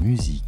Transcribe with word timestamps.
musique. 0.00 0.44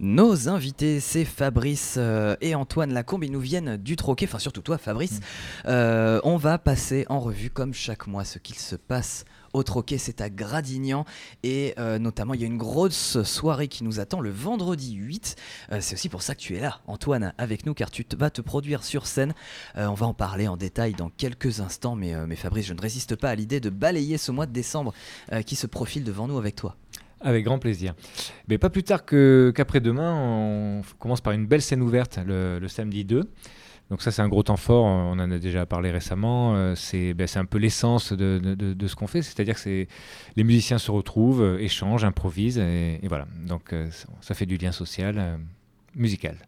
Nos 0.00 0.48
invités, 0.48 1.00
c'est 1.00 1.24
Fabrice 1.24 1.96
euh, 1.98 2.36
et 2.40 2.54
Antoine 2.54 2.92
Lacombe. 2.92 3.24
Ils 3.24 3.32
nous 3.32 3.40
viennent 3.40 3.76
du 3.76 3.96
Troquet, 3.96 4.26
enfin 4.26 4.38
surtout 4.38 4.60
toi, 4.62 4.78
Fabrice. 4.78 5.18
Euh, 5.66 6.20
on 6.22 6.36
va 6.36 6.56
passer 6.58 7.04
en 7.08 7.18
revue, 7.18 7.50
comme 7.50 7.74
chaque 7.74 8.06
mois, 8.06 8.24
ce 8.24 8.38
qu'il 8.38 8.54
se 8.56 8.76
passe 8.76 9.24
au 9.54 9.64
Troquet. 9.64 9.98
C'est 9.98 10.20
à 10.20 10.30
Gradignan. 10.30 11.04
Et 11.42 11.74
euh, 11.80 11.98
notamment, 11.98 12.34
il 12.34 12.40
y 12.40 12.44
a 12.44 12.46
une 12.46 12.58
grosse 12.58 13.20
soirée 13.24 13.66
qui 13.66 13.82
nous 13.82 13.98
attend 13.98 14.20
le 14.20 14.30
vendredi 14.30 14.94
8. 14.94 15.34
Euh, 15.72 15.78
c'est 15.80 15.94
aussi 15.96 16.08
pour 16.08 16.22
ça 16.22 16.36
que 16.36 16.40
tu 16.40 16.54
es 16.56 16.60
là, 16.60 16.78
Antoine, 16.86 17.32
avec 17.36 17.66
nous, 17.66 17.74
car 17.74 17.90
tu 17.90 18.04
te- 18.04 18.14
vas 18.14 18.30
te 18.30 18.40
produire 18.40 18.84
sur 18.84 19.04
scène. 19.04 19.34
On 19.74 19.94
va 19.94 20.06
en 20.06 20.14
parler 20.14 20.46
en 20.46 20.56
détail 20.56 20.92
dans 20.92 21.08
quelques 21.10 21.58
instants. 21.58 21.96
Mais, 21.96 22.14
mais 22.28 22.36
Fabrice, 22.36 22.66
je 22.66 22.74
ne 22.74 22.80
résiste 22.80 23.16
pas 23.16 23.30
à 23.30 23.34
l'idée 23.34 23.58
de 23.58 23.70
balayer 23.70 24.16
ce 24.16 24.30
mois 24.30 24.46
de 24.46 24.52
décembre 24.52 24.94
qui 25.44 25.56
se 25.56 25.66
profile 25.66 26.04
devant 26.04 26.28
nous 26.28 26.38
avec 26.38 26.54
toi. 26.54 26.76
Avec 27.20 27.44
grand 27.44 27.58
plaisir. 27.58 27.94
Mais 28.48 28.58
pas 28.58 28.70
plus 28.70 28.82
tard 28.82 29.04
qu'après-demain, 29.04 30.14
on 30.14 30.82
commence 30.98 31.20
par 31.20 31.32
une 31.32 31.46
belle 31.46 31.62
scène 31.62 31.82
ouverte 31.82 32.18
le, 32.24 32.66
samedi 32.68 33.04
2. 33.04 33.22
Donc 33.90 34.02
ça, 34.02 34.10
c'est 34.10 34.20
un 34.20 34.28
gros 34.28 34.42
temps 34.42 34.58
fort, 34.58 34.84
on 34.84 35.12
en 35.12 35.30
a 35.30 35.38
déjà 35.38 35.64
parlé 35.64 35.90
récemment. 35.90 36.54
euh, 36.54 36.74
C'est 36.74 37.14
ben, 37.14 37.26
c'est 37.26 37.38
un 37.38 37.46
peu 37.46 37.56
l'essence 37.56 38.12
de, 38.12 38.86
ce 38.86 38.94
qu'on 38.94 39.06
fait, 39.06 39.22
c'est-à-dire 39.22 39.54
que 39.54 39.86
les 40.36 40.44
musiciens 40.44 40.76
se 40.76 40.90
retrouvent, 40.90 41.42
euh, 41.42 41.58
échangent, 41.58 42.04
improvisent, 42.04 42.58
et, 42.58 43.00
voilà. 43.04 43.26
Donc 43.46 43.72
euh, 43.72 43.88
ça 44.20 44.34
fait 44.34 44.44
du 44.44 44.58
lien 44.58 44.72
social, 44.72 45.38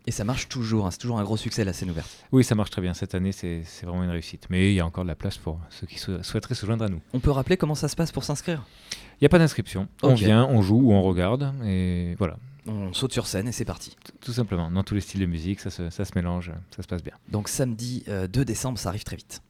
Et 0.06 0.10
ça 0.12 0.24
marche 0.24 0.48
toujours, 0.48 0.86
hein, 0.86 0.90
c'est 0.90 0.98
toujours 0.98 1.18
un 1.18 1.24
gros 1.24 1.36
succès 1.36 1.64
la 1.64 1.72
scène 1.72 1.90
ouverte. 1.90 2.09
Oui, 2.32 2.45
ça 2.45 2.54
marche 2.54 2.70
très 2.70 2.80
bien. 2.82 2.95
Cette 2.95 3.14
année, 3.14 3.32
c'est 3.32 3.62
vraiment 3.82 4.04
une 4.04 4.10
réussite. 4.10 4.46
Mais 4.50 4.70
il 4.70 4.74
y 4.74 4.80
a 4.80 4.86
encore 4.86 5.04
de 5.04 5.09
la 5.09 5.14
place 5.16 5.36
pour 5.38 5.59
ceux 5.70 5.86
qui 5.86 5.98
sou- 5.98 6.23
souhaiteraient 6.23 6.54
se 6.54 6.64
joindre 6.66 6.84
à 6.84 6.88
nous. 6.88 7.00
On 7.12 7.20
peut 7.20 7.30
rappeler 7.30 7.56
comment 7.56 7.74
ça 7.74 7.88
se 7.88 7.96
passe 7.96 8.12
pour 8.12 8.24
s'inscrire? 8.24 8.64
Il 8.92 9.24
n'y 9.24 9.26
a 9.26 9.28
pas 9.28 9.38
d'inscription. 9.38 9.88
On 10.02 10.14
vient, 10.14 10.46
on 10.46 10.62
joue 10.62 10.80
ou 10.80 10.92
on 10.92 11.02
regarde, 11.02 11.52
et 11.64 12.14
voilà. 12.18 12.36
On 12.66 12.92
saute 12.92 13.12
sur 13.12 13.26
scène 13.26 13.48
et 13.48 13.52
c'est 13.52 13.64
parti. 13.64 13.96
Tout 14.20 14.32
simplement, 14.32 14.70
dans 14.70 14.84
tous 14.84 14.95
les 14.95 15.01
styles 15.01 15.20
de 15.20 15.26
musique, 15.26 15.60
ça 15.60 15.70
se, 15.70 15.90
ça 15.90 16.04
se 16.04 16.12
mélange, 16.14 16.52
ça 16.74 16.82
se 16.82 16.87
passe 16.88 17.02
bien. 17.02 17.14
Donc 17.30 17.48
samedi 17.48 18.04
euh, 18.09 18.29
2 18.29 18.45
décembre, 18.45 18.79
ça 18.79 18.90
arrive 18.90 19.02
très 19.04 19.16
vite. 19.16 19.42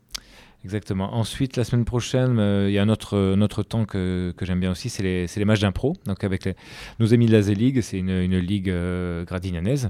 Exactement. 0.65 1.15
Ensuite, 1.15 1.57
la 1.57 1.65
semaine 1.65 1.85
prochaine, 1.87 2.39
euh, 2.39 2.69
il 2.69 2.73
y 2.75 2.79
a 2.79 2.83
un 2.83 2.89
autre, 2.91 3.17
un 3.17 3.41
autre 3.41 3.63
temps 3.63 3.87
que, 3.87 4.35
que 4.37 4.45
j'aime 4.45 4.61
bien 4.61 4.71
aussi, 4.73 4.91
c'est 4.91 5.03
les, 5.03 5.27
les 5.35 5.45
matchs 5.47 5.61
d'impro. 5.61 5.95
Donc 6.07 6.23
avec 6.23 6.45
les- 6.45 6.55
nos 6.99 7.15
amis 7.15 7.27
de 7.27 7.33
la 7.33 7.41
Z-League, 7.43 7.81
c'est 7.81 7.99
une, 7.99 8.11
une 8.11 8.39
ligue 8.39 8.69
euh, 8.69 9.25
gradignanaise. 9.25 9.89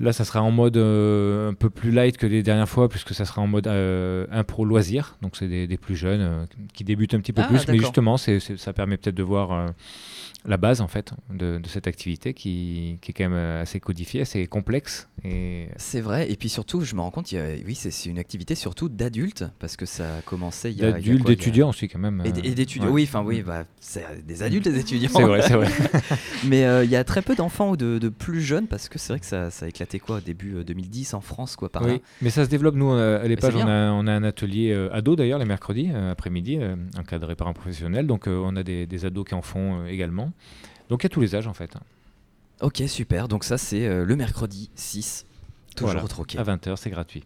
Là, 0.00 0.14
ça 0.14 0.24
sera 0.24 0.40
en 0.42 0.50
mode 0.50 0.78
euh, 0.78 1.50
un 1.50 1.52
peu 1.54 1.68
plus 1.68 1.90
light 1.90 2.16
que 2.16 2.26
les 2.26 2.42
dernières 2.42 2.68
fois, 2.70 2.88
puisque 2.88 3.12
ça 3.12 3.26
sera 3.26 3.42
en 3.42 3.46
mode 3.46 3.66
euh, 3.66 4.26
impro 4.30 4.64
loisir. 4.64 5.18
Donc 5.20 5.36
c'est 5.36 5.48
des, 5.48 5.66
des 5.66 5.76
plus 5.76 5.94
jeunes 5.94 6.46
qui 6.72 6.84
débutent 6.84 7.12
un 7.12 7.20
petit 7.20 7.34
peu 7.34 7.42
Ah, 7.44 7.48
plus, 7.48 7.68
mais 7.68 7.76
justement, 7.76 8.16
c'est- 8.16 8.56
ça 8.56 8.72
permet 8.72 8.96
peut-être 8.96 9.16
de 9.16 9.22
voir 9.22 9.72
la 10.46 10.56
base 10.56 10.80
en 10.80 10.88
fait 10.88 11.12
de, 11.30 11.58
de 11.58 11.68
cette 11.68 11.86
activité 11.86 12.32
qui, 12.34 12.98
qui 13.02 13.10
est 13.10 13.14
quand 13.14 13.24
même 13.24 13.34
euh, 13.34 13.62
assez 13.62 13.78
codifiée, 13.80 14.22
assez 14.22 14.46
complexe. 14.46 15.08
Et 15.22 15.68
C'est 15.76 16.00
vrai, 16.00 16.30
et 16.32 16.36
puis 16.36 16.48
surtout, 16.48 16.80
je 16.80 16.94
me 16.94 17.02
rends 17.02 17.10
compte, 17.10 17.30
il 17.30 17.34
y 17.34 17.38
a- 17.38 17.54
oui, 17.66 17.74
c'est 17.74 18.08
une 18.08 18.18
activité 18.18 18.54
surtout 18.54 18.88
d'adultes, 18.88 19.44
parce 19.58 19.76
que 19.76 19.84
ça 19.84 20.16
a 20.16 20.22
commencé 20.22 20.70
il 20.70 20.78
y 20.78 20.84
a. 20.84 20.92
d'adultes, 20.92 21.26
a- 21.26 21.28
d'étudiants 21.28 21.68
aussi 21.68 21.88
quand 21.88 21.98
même. 21.98 22.22
Et, 22.24 22.30
euh, 22.30 22.42
et 22.42 22.54
d'étudiants, 22.54 22.86
ouais. 22.88 22.92
oui, 22.94 23.02
enfin 23.04 23.22
oui, 23.22 23.42
bah, 23.42 23.64
c'est 23.80 24.24
des 24.26 24.42
adultes 24.42 24.66
et 24.66 24.72
des 24.72 24.80
étudiants. 24.80 25.10
C'est 25.14 25.22
vrai, 25.24 25.42
c'est 25.42 25.54
vrai. 25.54 25.68
Mais 26.46 26.64
euh, 26.64 26.84
il 26.84 26.90
y 26.90 26.96
a 26.96 27.04
très 27.04 27.20
peu 27.20 27.34
d'enfants 27.34 27.70
ou 27.72 27.76
de, 27.76 27.98
de 27.98 28.08
plus 28.08 28.40
jeunes, 28.40 28.66
parce 28.66 28.88
que 28.88 28.98
c'est 28.98 29.12
vrai 29.12 29.20
que 29.20 29.26
ça, 29.26 29.50
ça 29.50 29.66
a 29.66 29.68
éclaté 29.68 29.98
quoi, 29.98 30.16
au 30.16 30.20
début 30.20 30.54
euh, 30.56 30.64
2010 30.64 31.12
en 31.14 31.20
France, 31.20 31.54
quoi, 31.56 31.68
par 31.70 31.86
là. 31.86 31.96
Mais 32.22 32.30
ça 32.30 32.44
se 32.46 32.50
développe. 32.50 32.76
Nous, 32.76 32.90
euh, 32.90 33.22
à 33.22 33.28
l'EPAGE, 33.28 33.56
on 33.56 33.68
a, 33.68 33.90
on 33.92 34.06
a 34.06 34.12
un 34.12 34.22
atelier 34.24 34.70
euh, 34.72 34.88
ado 34.90 35.16
d'ailleurs, 35.16 35.38
les 35.38 35.44
mercredis 35.44 35.90
euh, 35.92 36.12
après-midi, 36.12 36.56
euh, 36.60 36.76
encadré 36.98 37.34
par 37.36 37.46
un 37.48 37.52
professionnel. 37.52 38.06
Donc, 38.06 38.26
euh, 38.26 38.40
on 38.42 38.56
a 38.56 38.62
des, 38.62 38.86
des 38.86 39.04
ados 39.04 39.26
qui 39.28 39.34
en 39.34 39.42
font 39.42 39.82
euh, 39.82 39.90
également. 40.30 40.88
Donc, 40.88 41.02
il 41.02 41.04
y 41.04 41.06
a 41.06 41.10
tous 41.10 41.20
les 41.20 41.34
âges 41.34 41.46
en 41.46 41.54
fait. 41.54 41.72
Ok, 42.60 42.82
super, 42.88 43.26
donc 43.28 43.44
ça 43.44 43.56
c'est 43.56 43.86
euh, 43.86 44.04
le 44.04 44.16
mercredi 44.16 44.70
6, 44.74 45.24
toujours 45.74 45.90
Voilà. 45.92 46.04
au 46.04 46.08
Troquet. 46.08 46.38
À 46.38 46.42
20h, 46.42 46.76
c'est 46.76 46.90
gratuit. 46.90 47.24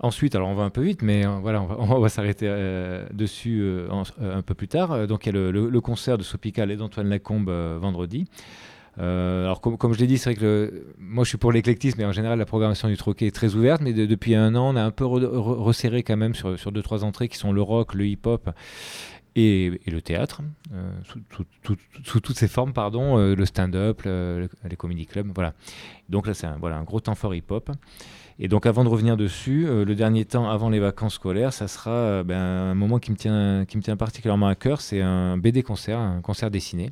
Ensuite, 0.00 0.34
alors 0.34 0.48
on 0.48 0.54
va 0.54 0.62
un 0.64 0.70
peu 0.70 0.82
vite, 0.82 1.02
mais 1.02 1.26
euh, 1.26 1.38
voilà, 1.42 1.62
on 1.62 1.98
va, 2.00 2.08
s'arrêter 2.10 2.46
euh, 2.48 3.06
dessus 3.12 3.60
euh, 3.62 3.88
en- 3.90 4.04
un 4.22 4.42
peu 4.42 4.54
plus 4.54 4.68
tard. 4.68 5.06
Donc, 5.06 5.26
il 5.26 5.28
y 5.28 5.30
a 5.30 5.32
le, 5.32 5.50
le- 5.50 5.68
le 5.68 5.80
concert 5.80 6.16
de 6.18 6.22
Sopical 6.22 6.70
et 6.70 6.76
d'Antoine 6.76 7.08
Lacombe 7.08 7.50
vendredi. 7.50 8.26
Alors, 8.98 9.60
comme, 9.60 9.76
comme 9.76 9.92
je 9.92 9.98
l'ai 9.98 10.06
dit, 10.06 10.16
c'est 10.16 10.30
vrai 10.30 10.36
que 10.36 10.42
le- 10.44 10.94
moi 10.98 11.24
je 11.24 11.28
suis 11.28 11.36
pour 11.38 11.52
l'éclectisme, 11.52 11.96
mais 11.98 12.06
en 12.06 12.12
général, 12.12 12.38
la 12.38 12.46
programmation 12.46 12.88
du 12.88 12.96
Troquet 12.96 13.26
est 13.26 13.34
très 13.34 13.54
ouverte. 13.54 13.82
Mais 13.82 13.92
de- 13.92 14.06
depuis 14.06 14.34
un 14.34 14.54
an, 14.54 14.72
on 14.72 14.76
a 14.76 14.82
un 14.82 14.90
peu 14.90 15.04
re- 15.04 15.20
re- 15.24 15.58
resserré 15.62 16.02
quand 16.02 16.16
même 16.16 16.34
sur, 16.34 16.58
sur 16.58 16.72
deux, 16.72 16.82
trois 16.82 17.04
entrées 17.04 17.28
qui 17.28 17.36
sont 17.36 17.52
le 17.52 17.60
rock, 17.60 17.92
le 17.92 18.06
hip-hop 18.06 18.48
et, 19.38 19.80
le 19.86 20.00
théâtre, 20.00 20.40
euh, 20.72 20.90
sous, 21.04 22.20
toutes 22.20 22.36
ses 22.38 22.48
formes, 22.48 22.72
pardon, 22.72 23.18
euh, 23.18 23.34
le 23.36 23.44
stand-up, 23.44 24.00
le- 24.06 24.40
le- 24.40 24.68
les 24.68 24.76
comedy 24.76 25.04
clubs, 25.04 25.30
voilà. 25.34 25.52
Donc 26.08 26.26
là, 26.26 26.32
c'est 26.32 26.46
un, 26.46 26.56
voilà, 26.58 26.78
un 26.78 26.84
gros 26.84 27.00
temps 27.00 27.14
fort 27.14 27.34
hip-hop. 27.34 27.70
Et 28.38 28.48
donc, 28.48 28.64
avant 28.66 28.82
de 28.82 28.88
revenir 28.88 29.16
dessus, 29.18 29.66
euh, 29.66 29.84
le 29.84 29.94
dernier 29.94 30.24
temps 30.24 30.48
avant 30.48 30.70
les 30.70 30.78
vacances 30.78 31.14
scolaires, 31.14 31.52
ça 31.52 31.68
sera 31.68 32.22
ben, 32.24 32.36
un 32.38 32.74
moment 32.74 32.98
qui 32.98 33.10
me 33.10 33.16
tient, 33.16 33.64
qui 33.66 33.76
me 33.76 33.82
tient 33.82 33.96
particulièrement 33.96 34.48
à 34.48 34.54
cœur. 34.54 34.80
C'est 34.80 35.02
un 35.02 35.36
BD 35.36 35.62
concert, 35.62 35.98
un 35.98 36.22
concert 36.22 36.50
dessiné. 36.50 36.90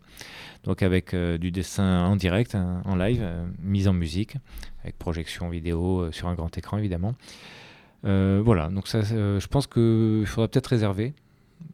Donc, 0.65 0.83
avec 0.83 1.15
du 1.15 1.51
dessin 1.51 2.05
en 2.05 2.17
direct, 2.17 2.55
hein, 2.55 2.83
en 2.85 2.97
live, 2.97 3.27
mise 3.63 3.89
en 3.89 3.93
musique, 3.95 4.37
avec 4.83 4.99
projection 4.99 5.49
vidéo 5.49 6.11
sur 6.13 6.29
un 6.29 6.35
grand 6.35 6.57
écran, 6.57 6.77
évidemment. 6.79 7.15
Voilà, 8.03 8.69
donc 8.69 8.87
ça, 8.89 9.03
je 9.03 9.47
pense 9.47 9.67
qu'il 9.67 10.25
faudra 10.27 10.49
peut-être 10.49 10.67
réserver, 10.69 11.15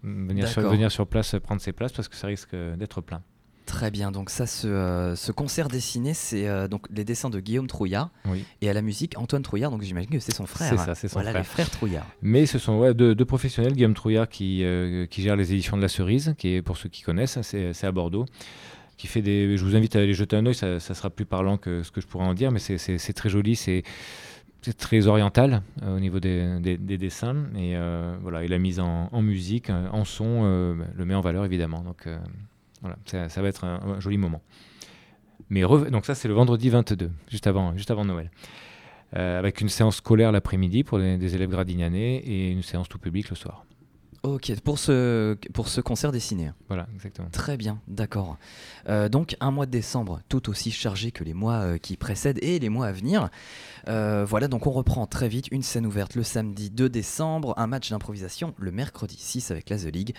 venir 0.03 0.49
sur, 0.49 0.63
venir 0.69 0.91
sur 0.91 1.07
place, 1.07 1.35
prendre 1.43 1.61
ses 1.61 1.73
places, 1.73 1.93
parce 1.93 2.09
que 2.09 2.17
ça 2.17 2.27
risque 2.27 2.55
d'être 2.55 3.01
plein. 3.01 3.23
Très 3.67 3.93
bien, 3.93 4.11
donc 4.11 4.31
ça, 4.31 4.47
ce, 4.47 4.67
euh, 4.67 5.15
ce 5.15 5.31
concert 5.31 5.69
dessiné, 5.69 6.13
c'est 6.13 6.49
euh, 6.49 6.67
donc 6.67 6.87
les 6.91 7.05
dessins 7.05 7.31
de 7.31 7.39
Guillaume 7.39 7.69
Trouillard, 7.69 8.11
Oui. 8.27 8.45
et 8.63 8.69
à 8.69 8.73
la 8.73 8.83
musique 8.83 9.17
Antoine 9.17 9.43
Trouillard, 9.43 9.71
donc 9.71 9.83
j'imagine 9.83 10.11
que 10.11 10.19
c'est 10.19 10.35
son 10.35 10.47
frère. 10.47 10.71
C'est 10.71 10.77
ça, 10.85 10.95
c'est 10.97 11.07
son 11.07 11.15
voilà, 11.21 11.31
frère. 11.31 11.43
les 11.43 11.47
frères 11.47 11.71
Trouillard. 11.71 12.07
Mais 12.21 12.47
ce 12.47 12.59
sont 12.59 12.79
ouais, 12.79 12.95
deux, 12.95 13.15
deux 13.15 13.25
professionnels, 13.25 13.75
Guillaume 13.75 13.95
Trouillard 13.95 14.29
qui, 14.29 14.65
euh, 14.65 15.07
qui 15.07 15.23
gère 15.23 15.37
les 15.37 15.53
éditions 15.53 15.77
de 15.77 15.83
La 15.83 15.89
Cerise, 15.89 16.35
qui 16.37 16.55
est 16.55 16.63
pour 16.63 16.79
ceux 16.79 16.89
qui 16.89 17.03
connaissent, 17.03 17.37
hein, 17.37 17.43
c'est 17.43 17.85
à 17.85 17.93
Bordeaux. 17.93 18.27
Qui 18.97 19.07
fait 19.07 19.23
des, 19.23 19.57
je 19.57 19.65
vous 19.65 19.77
invite 19.77 19.95
à 19.97 20.01
aller 20.01 20.15
jeter 20.15 20.37
un 20.37 20.45
oeil, 20.47 20.55
ça, 20.55 20.81
ça 20.81 20.95
sera 20.95 21.09
plus 21.09 21.25
parlant 21.25 21.57
que 21.57 21.83
ce 21.85 21.91
que 21.93 22.01
je 22.01 22.07
pourrais 22.09 22.27
en 22.27 22.35
dire, 22.35 22.51
mais 22.51 22.59
c'est 22.59 23.13
très 23.13 23.31
joli, 23.31 23.55
c'est 23.55 23.83
c'est 24.63 24.77
très 24.77 25.07
oriental 25.07 25.63
euh, 25.83 25.97
au 25.97 26.01
niveau 26.01 26.21
des, 26.21 26.59
des- 26.61 26.77
des 26.77 26.99
dessins. 26.99 27.47
Et 27.57 27.77
euh, 27.77 28.17
voilà, 28.21 28.45
et 28.45 28.49
la 28.49 28.59
mise 28.59 28.81
en, 28.81 29.09
musique, 29.23 29.71
euh, 29.71 29.89
en 29.93 30.05
son, 30.05 30.43
le 30.45 31.05
met 31.05 31.15
en 31.15 31.21
valeur 31.21 31.45
évidemment. 31.45 31.81
Donc 31.83 32.09
voilà, 32.81 32.97
ça, 33.07 33.43
va 33.43 33.49
être 33.49 33.65
un, 33.65 34.01
joli 34.01 34.19
moment. 34.19 34.43
Mais 35.49 35.63
donc 35.63 36.07
ça 36.07 36.15
c'est 36.15 36.29
le 36.29 36.35
vendredi 36.35 36.71
22, 36.71 37.11
juste 37.29 37.47
avant, 37.47 37.77
juste 37.77 37.91
avant 37.91 38.05
Noël. 38.05 38.31
Avec 39.13 39.61
une 39.61 39.69
séance 39.69 39.97
scolaire 39.97 40.31
l'après-midi 40.31 40.85
pour 40.85 40.99
des 40.99 41.35
élèves 41.35 41.51
gradignanais 41.51 42.17
et 42.19 42.51
une 42.51 42.63
séance 42.63 42.89
tout 42.89 42.99
public 42.99 43.29
le 43.29 43.35
soir. 43.37 43.65
Ok, 44.23 44.53
pour 44.61 44.79
ce, 44.79 45.35
pour 45.55 45.69
ce 45.69 45.81
concert 45.81 46.13
dessiné. 46.13 46.53
Voilà, 46.69 46.87
exactement. 46.95 47.29
Très 47.33 47.57
bien, 47.57 47.81
d'accord. 47.89 48.37
Euh, 48.87 49.09
donc 49.09 49.35
un 49.41 49.51
mois 49.51 49.65
de 49.65 49.71
décembre 49.71 50.21
tout 50.29 50.51
aussi 50.51 50.71
chargé 50.71 51.11
que 51.11 51.25
les 51.25 51.33
mois 51.33 51.55
euh, 51.55 51.79
qui 51.79 51.97
précèdent 51.97 52.39
et 52.43 52.59
les 52.59 52.69
mois 52.69 52.89
à 52.89 52.93
venir. 52.93 53.31
Euh, 53.89 54.27
voilà, 54.29 54.47
donc 54.47 54.67
on 54.67 54.73
reprend 54.73 55.07
très 55.07 55.29
vite 55.29 55.47
une 55.51 55.63
scène 55.63 55.87
ouverte 55.87 56.17
le 56.17 56.23
samedi 56.23 56.69
2 56.69 56.91
décembre, 56.91 57.55
un 57.57 57.67
match 57.67 57.89
d'improvisation 57.89 58.53
le 58.59 58.71
mercredi 58.71 59.17
6 59.19 59.53
avec 59.53 59.71
la 59.71 59.79
The 59.79 59.85
League, 59.85 60.15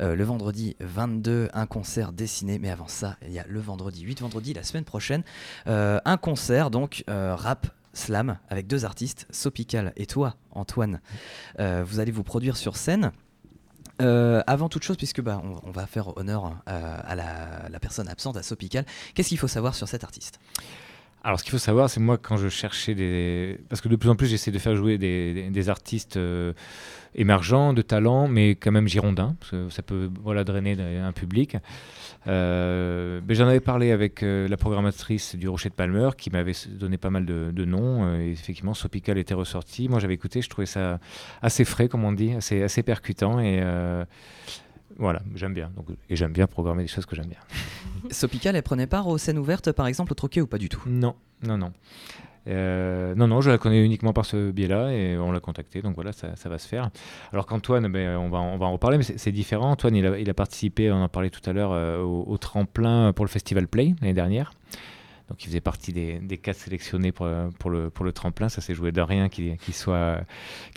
le 0.00 0.22
vendredi 0.22 0.76
22 0.80 1.48
un 1.54 1.66
concert 1.66 2.12
dessiné, 2.12 2.58
mais 2.58 2.68
avant 2.68 2.88
ça 2.88 3.16
il 3.22 3.32
y 3.32 3.38
a 3.38 3.46
le 3.48 3.60
vendredi 3.60 4.02
8, 4.02 4.20
vendredi 4.20 4.52
la 4.52 4.64
semaine 4.64 4.84
prochaine, 4.84 5.22
un 5.64 6.16
concert 6.18 6.70
donc 6.70 7.04
rap. 7.08 7.68
Slam 7.94 8.36
avec 8.50 8.66
deux 8.66 8.84
artistes, 8.84 9.26
Sopical 9.30 9.94
et 9.96 10.04
toi, 10.04 10.36
Antoine. 10.50 11.00
Vous 11.58 11.98
allez 11.98 12.12
vous 12.12 12.24
produire 12.24 12.58
sur 12.58 12.76
scène. 12.76 13.10
Euh, 14.02 14.42
avant 14.46 14.68
toute 14.68 14.82
chose, 14.82 14.96
puisque 14.96 15.22
bah, 15.22 15.40
on, 15.64 15.70
va 15.70 15.86
faire 15.86 16.16
honneur 16.18 16.52
euh, 16.68 16.98
à 17.02 17.14
la 17.14 17.80
personne 17.80 18.08
absente, 18.08 18.36
à 18.36 18.42
Sopical, 18.42 18.84
qu'est-ce 19.14 19.30
qu'il 19.30 19.38
faut 19.38 19.48
savoir 19.48 19.74
sur 19.74 19.88
cet 19.88 20.04
artiste? 20.04 20.38
Alors, 21.26 21.40
ce 21.40 21.44
qu'il 21.44 21.50
faut 21.50 21.58
savoir, 21.58 21.90
c'est 21.90 21.98
moi, 21.98 22.18
quand 22.18 22.36
je 22.36 22.48
cherchais 22.48 22.94
des. 22.94 23.58
Parce 23.68 23.80
que 23.80 23.88
de 23.88 23.96
plus 23.96 24.08
en 24.08 24.14
plus, 24.14 24.28
j'essaie 24.28 24.52
de 24.52 24.60
faire 24.60 24.76
jouer 24.76 24.96
des, 24.96 25.50
des- 25.50 25.68
artistes 25.68 26.16
euh, 26.18 26.52
émergents, 27.16 27.72
de 27.72 27.82
talent, 27.82 28.28
mais 28.28 28.50
quand 28.50 28.70
même 28.70 28.86
girondins, 28.86 29.34
parce 29.40 29.50
que 29.50 29.68
ça 29.70 29.82
peut 29.82 30.08
voilà, 30.22 30.44
drainer 30.44 30.76
un 30.78 31.10
public. 31.10 31.56
Euh, 32.28 33.20
J'en 33.28 33.48
avais 33.48 33.58
parlé 33.58 33.90
avec 33.90 34.22
euh, 34.22 34.46
la 34.46 34.56
programmatrice 34.56 35.34
du 35.34 35.48
Rocher 35.48 35.68
de 35.68 35.74
Palmer, 35.74 36.10
qui 36.16 36.30
m'avait 36.30 36.52
donné 36.68 36.96
pas 36.96 37.10
mal 37.10 37.26
de, 37.26 37.50
de 37.52 37.64
noms. 37.64 38.04
euh, 38.06 38.20
et 38.20 38.30
effectivement, 38.30 38.74
Sopical 38.74 39.18
était 39.18 39.34
ressorti. 39.34 39.88
Moi, 39.88 39.98
j'avais 39.98 40.14
écouté, 40.14 40.42
je 40.42 40.48
trouvais 40.48 40.66
ça 40.66 41.00
assez 41.42 41.64
frais, 41.64 41.88
comme 41.88 42.04
on 42.04 42.12
dit, 42.12 42.34
assez, 42.34 42.62
assez 42.62 42.84
percutant. 42.84 43.40
Et. 43.40 43.60
Euh, 44.96 45.02
voilà, 45.02 45.20
j'aime 45.34 45.54
bien. 45.54 45.70
Donc, 45.76 45.86
et 46.08 46.16
j'aime 46.16 46.32
bien 46.32 46.46
programmer 46.46 46.82
des 46.82 46.88
choses 46.88 47.06
que 47.06 47.16
j'aime 47.16 47.26
bien. 47.26 47.38
Sopical, 48.10 48.56
elle 48.56 48.62
prenait 48.62 48.86
part 48.86 49.06
aux 49.08 49.18
scènes 49.18 49.38
ouvertes, 49.38 49.72
par 49.72 49.86
exemple, 49.86 50.12
au 50.12 50.14
Troquet 50.14 50.40
ou 50.40 50.46
pas 50.46 50.58
du 50.58 50.68
tout? 50.68 50.82
Non, 50.86 51.14
non, 51.42 51.58
non. 51.58 51.72
non, 52.46 53.28
non, 53.28 53.40
je 53.40 53.50
la 53.50 53.58
connais 53.58 53.84
uniquement 53.84 54.12
par 54.12 54.24
ce 54.24 54.50
biais-là 54.50 54.92
et 54.92 55.18
on 55.18 55.32
l'a 55.32 55.40
contacté, 55.40 55.82
donc 55.82 55.94
voilà, 55.94 56.12
ça, 56.12 56.48
va 56.48 56.58
se 56.58 56.68
faire. 56.68 56.90
Alors 57.32 57.46
qu'Antoine, 57.46 57.88
ben, 57.88 58.16
on, 58.16 58.28
va, 58.28 58.38
on 58.38 58.58
va 58.58 58.66
en 58.66 58.72
reparler, 58.72 58.98
mais 58.98 59.04
c'est 59.04 59.32
différent. 59.32 59.70
Antoine, 59.70 59.96
il 59.96 60.06
a, 60.06 60.18
il 60.18 60.30
a, 60.30 60.34
participé, 60.34 60.90
on 60.92 61.02
en 61.02 61.08
parlait 61.08 61.30
tout 61.30 61.48
à 61.48 61.52
l'heure, 61.52 61.70
au, 62.04 62.24
au, 62.26 62.38
tremplin 62.38 63.12
pour 63.12 63.24
le 63.24 63.30
Festival 63.30 63.66
Play 63.68 63.94
l'année 64.00 64.14
dernière. 64.14 64.52
Donc 65.28 65.42
il 65.42 65.48
faisait 65.48 65.60
partie 65.60 65.92
des, 65.92 66.20
des 66.20 66.38
quatre 66.38 66.56
sélectionnés 66.56 67.10
pour, 67.10 67.28
pour, 67.58 67.70
le, 67.70 67.90
pour 67.90 68.04
le 68.04 68.12
tremplin. 68.12 68.48
Ça 68.48 68.60
s'est 68.60 68.74
joué 68.74 68.92
de 68.92 69.00
rien 69.00 69.28
qu'il 69.28 69.58
soit, 69.72 70.20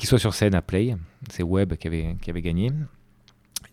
soit 0.01 0.19
sur 0.19 0.33
scène 0.33 0.56
à 0.56 0.62
Play. 0.62 0.95
C'est 1.30 1.44
Webb 1.44 1.75
qui 1.75 1.88
avait, 1.88 2.16
qui 2.21 2.30
avait 2.30 2.42
gagné. 2.42 2.71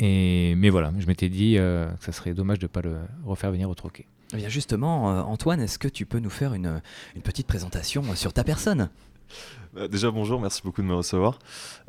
Et, 0.01 0.55
mais 0.57 0.71
voilà, 0.71 0.93
je 0.99 1.07
m'étais 1.07 1.29
dit 1.29 1.57
euh, 1.59 1.87
que 1.87 2.05
ça 2.05 2.13
serait 2.13 2.35
dommage 2.35 2.59
de 2.59 2.65
ne 2.65 2.69
pas 2.69 2.83
le 2.83 2.97
refaire 3.25 3.51
venir 3.51 3.71
au 3.71 3.75
troquet. 3.75 4.07
Eh 4.35 4.37
bien 4.37 4.49
justement, 4.49 5.11
euh, 5.11 5.23
Antoine, 5.23 5.61
est-ce 5.61 5.79
que 5.79 5.89
tu 5.89 6.05
peux 6.05 6.19
nous 6.19 6.31
faire 6.31 6.55
une, 6.55 6.81
une 7.15 7.23
petite 7.23 7.47
présentation 7.47 8.03
sur 8.15 8.33
ta 8.33 8.45
personne? 8.45 8.89
Bah, 9.75 9.89
Déjà 9.89 10.11
bonjour, 10.11 10.41
merci 10.41 10.63
beaucoup 10.65 10.83
de 10.83 10.87
me 10.87 10.95
recevoir. 10.95 11.39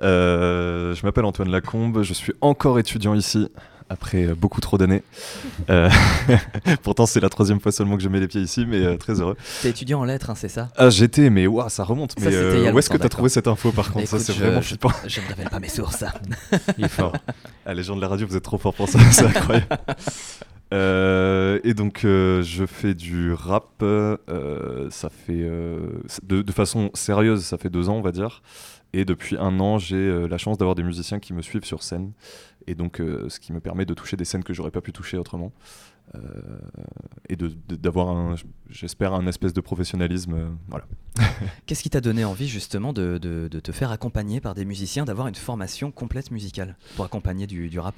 Euh, 0.02 0.94
je 0.94 1.06
m'appelle 1.06 1.26
Antoine 1.26 1.50
Lacombe, 1.50 2.04
je 2.04 2.14
suis 2.14 2.34
encore 2.42 2.80
étudiant 2.80 3.16
ici 3.16 3.50
après 3.90 4.26
euh, 4.26 4.36
beaucoup 4.36 4.62
trop 4.62 4.78
d'années. 4.78 5.04
Euh, 5.70 5.90
pourtant, 6.84 7.06
c'est 7.06 7.20
la 7.20 7.30
troisième 7.30 7.60
fois 7.60 7.72
seulement 7.72 7.98
que 7.98 8.04
je 8.04 8.10
mets 8.10 8.20
les 8.20 8.28
pieds 8.28 8.42
ici, 8.42 8.66
mais 8.68 8.78
euh, 8.78 8.98
très 8.98 9.22
heureux. 9.22 9.38
T'es 9.62 9.70
étudiant 9.70 10.00
en 10.00 10.06
lettres, 10.06 10.30
hein, 10.30 10.36
c'est 10.36 10.50
ça? 10.50 10.70
Ah, 10.76 10.90
j'étais, 10.90 11.30
mais 11.30 11.46
ça 11.70 11.84
remonte. 11.84 12.16
mais 12.20 12.72
où 12.72 12.80
est-ce 12.80 12.90
que 12.90 12.98
t'as 12.98 13.10
trouvé 13.10 13.30
cette 13.30 13.48
info 13.48 13.72
par 13.72 13.92
contre? 13.92 14.08
Ça, 14.08 14.20
c'est 14.20 14.34
vraiment 14.34 14.62
flippant. 14.62 14.92
Je, 15.08 15.22
ne 15.22 15.28
révèle 15.28 15.50
pas 15.50 15.60
mes 15.60 15.70
sources. 15.70 16.04
Il 16.78 16.86
est 16.86 16.90
fort. 16.90 17.14
Ah, 17.70 17.74
les 17.74 17.84
gens 17.84 17.98
de 17.98 18.02
la 18.02 18.08
radio, 18.08 18.26
vous 18.26 18.38
êtes 18.38 18.44
trop 18.44 18.58
forts 18.58 18.74
pour 18.74 18.88
ça, 18.88 18.98
c'est 19.12 19.26
incroyable. 19.26 19.68
et 20.72 21.74
donc 21.74 22.00
je 22.04 22.66
fais 22.66 22.94
du 22.94 23.34
rap, 23.34 23.84
ça 24.90 25.10
fait 25.10 25.50
de, 26.24 26.42
de, 26.42 26.52
façon 26.54 26.90
sérieuse, 26.94 27.44
ça 27.44 27.58
fait 27.58 27.70
deux 27.70 27.90
ans 27.90 27.96
on 27.96 28.02
va 28.02 28.14
dire. 28.14 28.42
Et 28.94 29.04
depuis 29.04 29.36
un 29.38 29.60
an, 29.60 29.80
j'ai 29.80 30.28
la 30.30 30.38
chance 30.38 30.58
d'avoir 30.58 30.76
des 30.76 30.84
musiciens 30.84 31.20
qui 31.20 31.34
me 31.34 31.42
suivent 31.42 31.66
sur 31.66 31.84
scène 31.84 32.14
et 32.68 32.76
donc 32.76 33.00
euh, 33.00 33.30
ce 33.30 33.40
qui 33.40 33.54
me 33.54 33.60
permet 33.60 33.86
de 33.86 33.94
toucher 33.94 34.18
des 34.18 34.26
scènes 34.26 34.44
que 34.44 34.54
j'aurais 34.54 34.72
pas 34.72 34.82
pu 34.82 34.92
toucher 34.92 35.18
autrement. 35.18 35.52
Euh, 36.16 36.20
et 37.28 37.36
d'avoir 37.36 38.10
un 38.10 38.36
j'espère 38.70 39.14
un 39.14 39.28
espèce 39.28 39.52
de 39.52 39.60
professionnalisme 39.60 40.34
euh, 40.34 40.48
voilà. 40.70 40.86
Qu'est-ce 41.66 41.84
qui 41.84 41.90
t'a 41.90 42.00
donné 42.00 42.24
envie 42.24 42.48
justement 42.48 42.94
de, 42.94 43.18
de, 43.18 43.60
te 43.60 43.72
faire 43.74 43.92
accompagner 43.92 44.40
par 44.40 44.56
des 44.56 44.64
musiciens 44.64 45.04
d'avoir 45.04 45.28
une 45.28 45.36
formation 45.36 45.92
complète 45.92 46.32
musicale 46.32 46.78
pour 46.96 47.04
accompagner 47.04 47.46
du, 47.46 47.70
du 47.70 47.80
rap? 47.80 47.96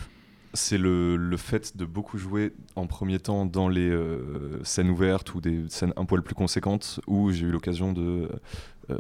C'est 0.56 0.80
le, 0.80 1.18
le, 1.18 1.38
fait 1.38 1.78
de 1.78 1.86
beaucoup 1.86 2.18
jouer 2.18 2.54
en 2.76 2.88
premier 2.88 3.20
temps 3.20 3.46
dans 3.46 3.70
les 3.70 3.96
scènes 4.64 4.90
ouvertes 4.90 5.36
ou 5.36 5.42
des 5.42 5.66
scènes 5.70 5.94
un 5.96 6.06
poil 6.06 6.24
plus 6.24 6.34
conséquentes 6.34 7.00
où 7.06 7.30
j'ai 7.32 7.46
eu 7.46 7.52
l'occasion 7.52 7.94
de 7.94 8.28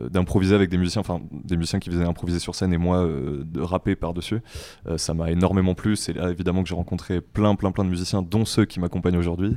d'improviser 0.09 0.55
avec 0.55 0.69
des 0.69 0.77
musiciens, 0.77 1.01
enfin 1.01 1.21
des 1.31 1.57
musiciens 1.57 1.79
qui 1.79 1.89
faisaient 1.89 2.05
improviser 2.05 2.39
sur 2.39 2.55
scène 2.55 2.73
et 2.73 2.77
moi 2.77 2.97
euh, 2.97 3.43
de 3.43 3.61
rapper 3.61 3.95
par-dessus. 3.95 4.41
Euh, 4.87 4.97
ça 4.97 5.13
m'a 5.13 5.31
énormément 5.31 5.75
plu. 5.75 5.95
C'est 5.95 6.13
là 6.13 6.29
évidemment 6.29 6.63
que 6.63 6.69
j'ai 6.69 6.75
rencontré 6.75 7.21
plein, 7.21 7.55
plein, 7.55 7.71
plein 7.71 7.85
de 7.85 7.89
musiciens, 7.89 8.21
dont 8.21 8.45
ceux 8.45 8.65
qui 8.65 8.79
m'accompagnent 8.79 9.17
aujourd'hui. 9.17 9.55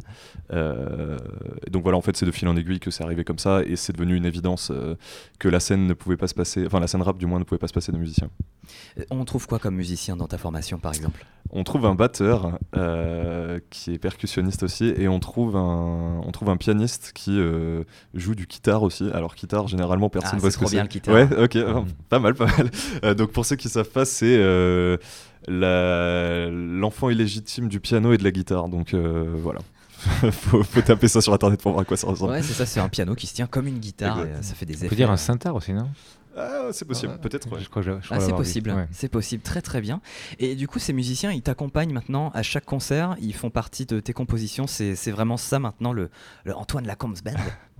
donc 0.50 1.82
voilà, 1.82 1.99
en 1.99 2.02
fait, 2.02 2.17
c'est 2.17 2.26
de 2.26 2.31
fil 2.31 2.49
en 2.49 2.56
aiguille 2.56 2.81
que 2.81 2.90
c'est 2.90 3.05
arrivé 3.05 3.25
comme 3.25 3.38
ça 3.38 3.62
et 3.62 3.76
c'est 3.76 3.93
devenu 3.93 4.17
une 4.17 4.26
évidence 4.26 4.73
que 5.38 5.49
la 5.49 5.61
scène 5.61 5.87
ne 5.87 5.94
pouvait 5.94 6.17
pas 6.17 6.29
se 6.29 6.34
passer, 6.34 6.67
enfin 6.67 6.81
la 6.81 6.87
scène 6.87 7.02
rap 7.02 7.19
du 7.19 7.26
moins 7.26 7.38
ne 7.38 7.44
pouvait 7.44 7.58
pas 7.58 7.69
se 7.69 7.73
passer 7.73 7.93
de 7.93 7.99
musiciens. 7.99 8.31
On 9.11 9.25
trouve 9.25 9.47
quoi 9.47 9.59
comme 9.59 9.76
musicien 9.76 10.17
dans 10.17 10.29
ta 10.29 10.38
formation 10.38 10.79
par 10.79 10.93
exemple? 10.93 11.25
On 11.50 11.64
trouve 11.64 11.85
un 11.85 11.94
batteur 11.94 12.59
qui 13.70 13.93
est 13.93 13.99
percussionniste 13.99 14.62
aussi 14.62 14.94
et 14.97 15.09
on 15.09 15.20
trouve 15.20 15.56
un, 15.56 16.20
on 16.25 16.32
trouve 16.32 16.49
un 16.49 16.56
pianiste 16.56 17.12
qui 17.14 17.38
joue 18.14 18.35
du 18.35 18.47
guitare 18.47 18.82
aussi. 18.82 19.11
Alors 19.12 19.35
guitare 19.35 19.69
généralement 19.69 20.09
personne 20.09 20.38
ah, 20.38 20.41
voit 20.41 20.50
ce 20.50 20.59
que 20.59 20.67
c'est. 20.67 21.11
Ouais, 21.11 21.29
ok, 21.37 21.55
mm. 21.56 21.85
pas 22.09 22.19
mal, 22.19 22.35
pas 22.35 22.47
mal. 22.47 22.70
Euh, 23.05 23.14
donc 23.14 23.32
pour 23.32 23.44
ceux 23.44 23.56
qui 23.56 23.69
savent 23.69 23.91
pas, 23.91 24.05
c'est 24.05 24.37
euh, 24.38 24.97
l'enfant 25.49 27.11
illégitime 27.11 27.69
du 27.69 27.81
piano 27.81 28.12
et 28.12 28.19
de 28.19 28.25
la 28.25 28.31
guitare. 28.31 28.69
Donc 28.69 28.94
euh, 28.94 29.35
voilà. 29.37 29.61
faut, 30.32 30.65
faut, 30.65 30.82
taper 30.82 31.06
ça 31.06 31.20
sur 31.20 31.32
internet 31.32 31.61
pour 31.62 31.73
voir 31.73 31.82
à 31.82 31.85
quoi 31.85 31.97
ça 31.97 32.08
ressemble. 32.08 32.32
Ouais, 32.32 32.43
c'est 32.43 32.55
ça, 32.55 32.67
c'est 32.67 32.81
un 32.81 32.88
piano 32.88 33.15
qui 33.15 33.29
se 33.29 33.35
tient 33.35 33.47
comme 33.47 33.69
une 33.69 33.79
guitare. 33.79 34.25
Et, 34.25 34.43
ça 34.43 34.55
fait 34.55 34.67
des 34.67 34.75
effets. 34.75 34.87
On 34.87 34.88
peut 34.88 34.97
dire 34.97 35.11
un 35.11 35.17
synthar 35.17 35.55
aussi, 35.55 35.73
non? 35.73 35.88
Ah, 36.37 36.69
c'est 36.73 36.84
possible, 36.84 37.19
peut-être. 37.20 37.49
Je 37.58 37.69
crois 37.69 37.82
que 37.82 37.99
ah, 38.11 38.20
c'est 38.20 38.32
possible, 38.32 38.88
c'est 38.90 39.08
possible, 39.08 39.43
très 39.43 39.62
très 39.62 39.81
bien. 39.81 40.00
Et 40.38 40.55
du 40.55 40.69
coup, 40.69 40.79
ces 40.79 40.93
musiciens, 40.93 41.31
ils 41.32 41.43
t'accompagnent 41.43 41.93
maintenant 41.93 42.31
à 42.34 42.43
chaque 42.43 42.64
concert, 42.64 43.17
ils 43.20 43.34
font 43.34 43.50
partie 43.50 43.87
de 43.87 44.00
tes 44.00 44.12
compositions. 44.12 44.67
C'est 44.67 45.11
vraiment 45.11 45.37
ça 45.37 45.58
maintenant 45.58 45.93
le, 45.93 46.11
le 46.44 46.55
Antoine 46.55 46.87
Lacombe 46.87 47.19
Band. 47.25 47.32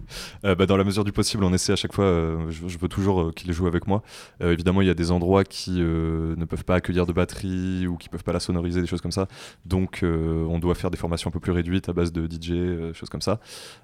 Euh, 0.45 0.55
bah, 0.55 0.67
dans 0.67 0.77
la 0.77 0.85
mesure 0.85 1.05
du 1.05 1.13
possible, 1.13 1.45
on 1.45 1.53
essaie 1.53 1.73
à 1.73 1.77
chaque 1.77 1.93
fois. 1.93 2.05
Euh, 2.05 2.51
je, 2.51 2.79
veux 2.79 2.89
toujours 2.89 3.21
euh, 3.21 3.33
qu'il 3.33 3.53
joue 3.53 3.67
avec 3.67 3.87
moi. 3.87 4.03
évidemment, 4.41 4.81
il 4.81 4.87
y 4.87 4.91
a 4.91 4.95
des 4.95 5.11
endroits 5.11 5.45
qui 5.45 5.81
ne 5.81 6.45
peuvent 6.45 6.65
pas 6.65 6.77
accueillir 6.77 7.07
de 7.07 7.13
batterie 7.13 7.87
ou 7.87 7.97
qui 7.97 8.09
peuvent 8.09 8.25
pas 8.25 8.33
la 8.33 8.41
sonoriser, 8.41 8.81
des 8.81 8.87
choses 8.87 9.01
comme 9.01 9.13
ça. 9.13 9.29
Donc, 9.65 10.03
on 10.03 10.59
doit 10.59 10.75
faire 10.75 10.91
des 10.91 10.97
formations 10.97 11.29
un 11.29 11.33
peu 11.33 11.41
plus 11.41 11.53
réduites 11.53 11.89
à 11.89 11.93
base 11.93 12.13
de 12.13 12.27
DJ, 12.27 12.93
choses 12.95 13.09
comme 13.09 13.21
ça. 13.21 13.41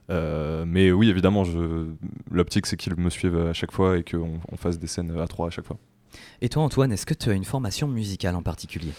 mais 0.09 0.91
oui, 0.91 1.09
évidemment, 1.09 1.45
l'optique 2.31 2.67
c'est 2.67 2.77
qu'ils 2.77 2.97
me 2.97 3.11
suivent 3.11 3.39
à 3.39 3.53
chaque 3.53 3.73
fois 3.73 3.99
et 3.99 4.05
qu'on 4.05 4.57
fasse 4.57 4.79
des 4.79 4.87
scènes 4.87 5.19
à 5.19 5.27
trois 5.27 5.49
à 5.49 5.51
chaque 5.51 5.67
fois. 5.67 5.79
Et 6.41 6.49
toi, 6.49 6.63
Antoine, 6.63 6.93
est-ce 6.93 7.07
que 7.07 7.15
tu 7.15 7.31
as 7.31 7.35
une 7.35 7.45
formation 7.45 7.89
musicale 7.89 8.35
en 8.35 8.43
particulier? 8.43 8.93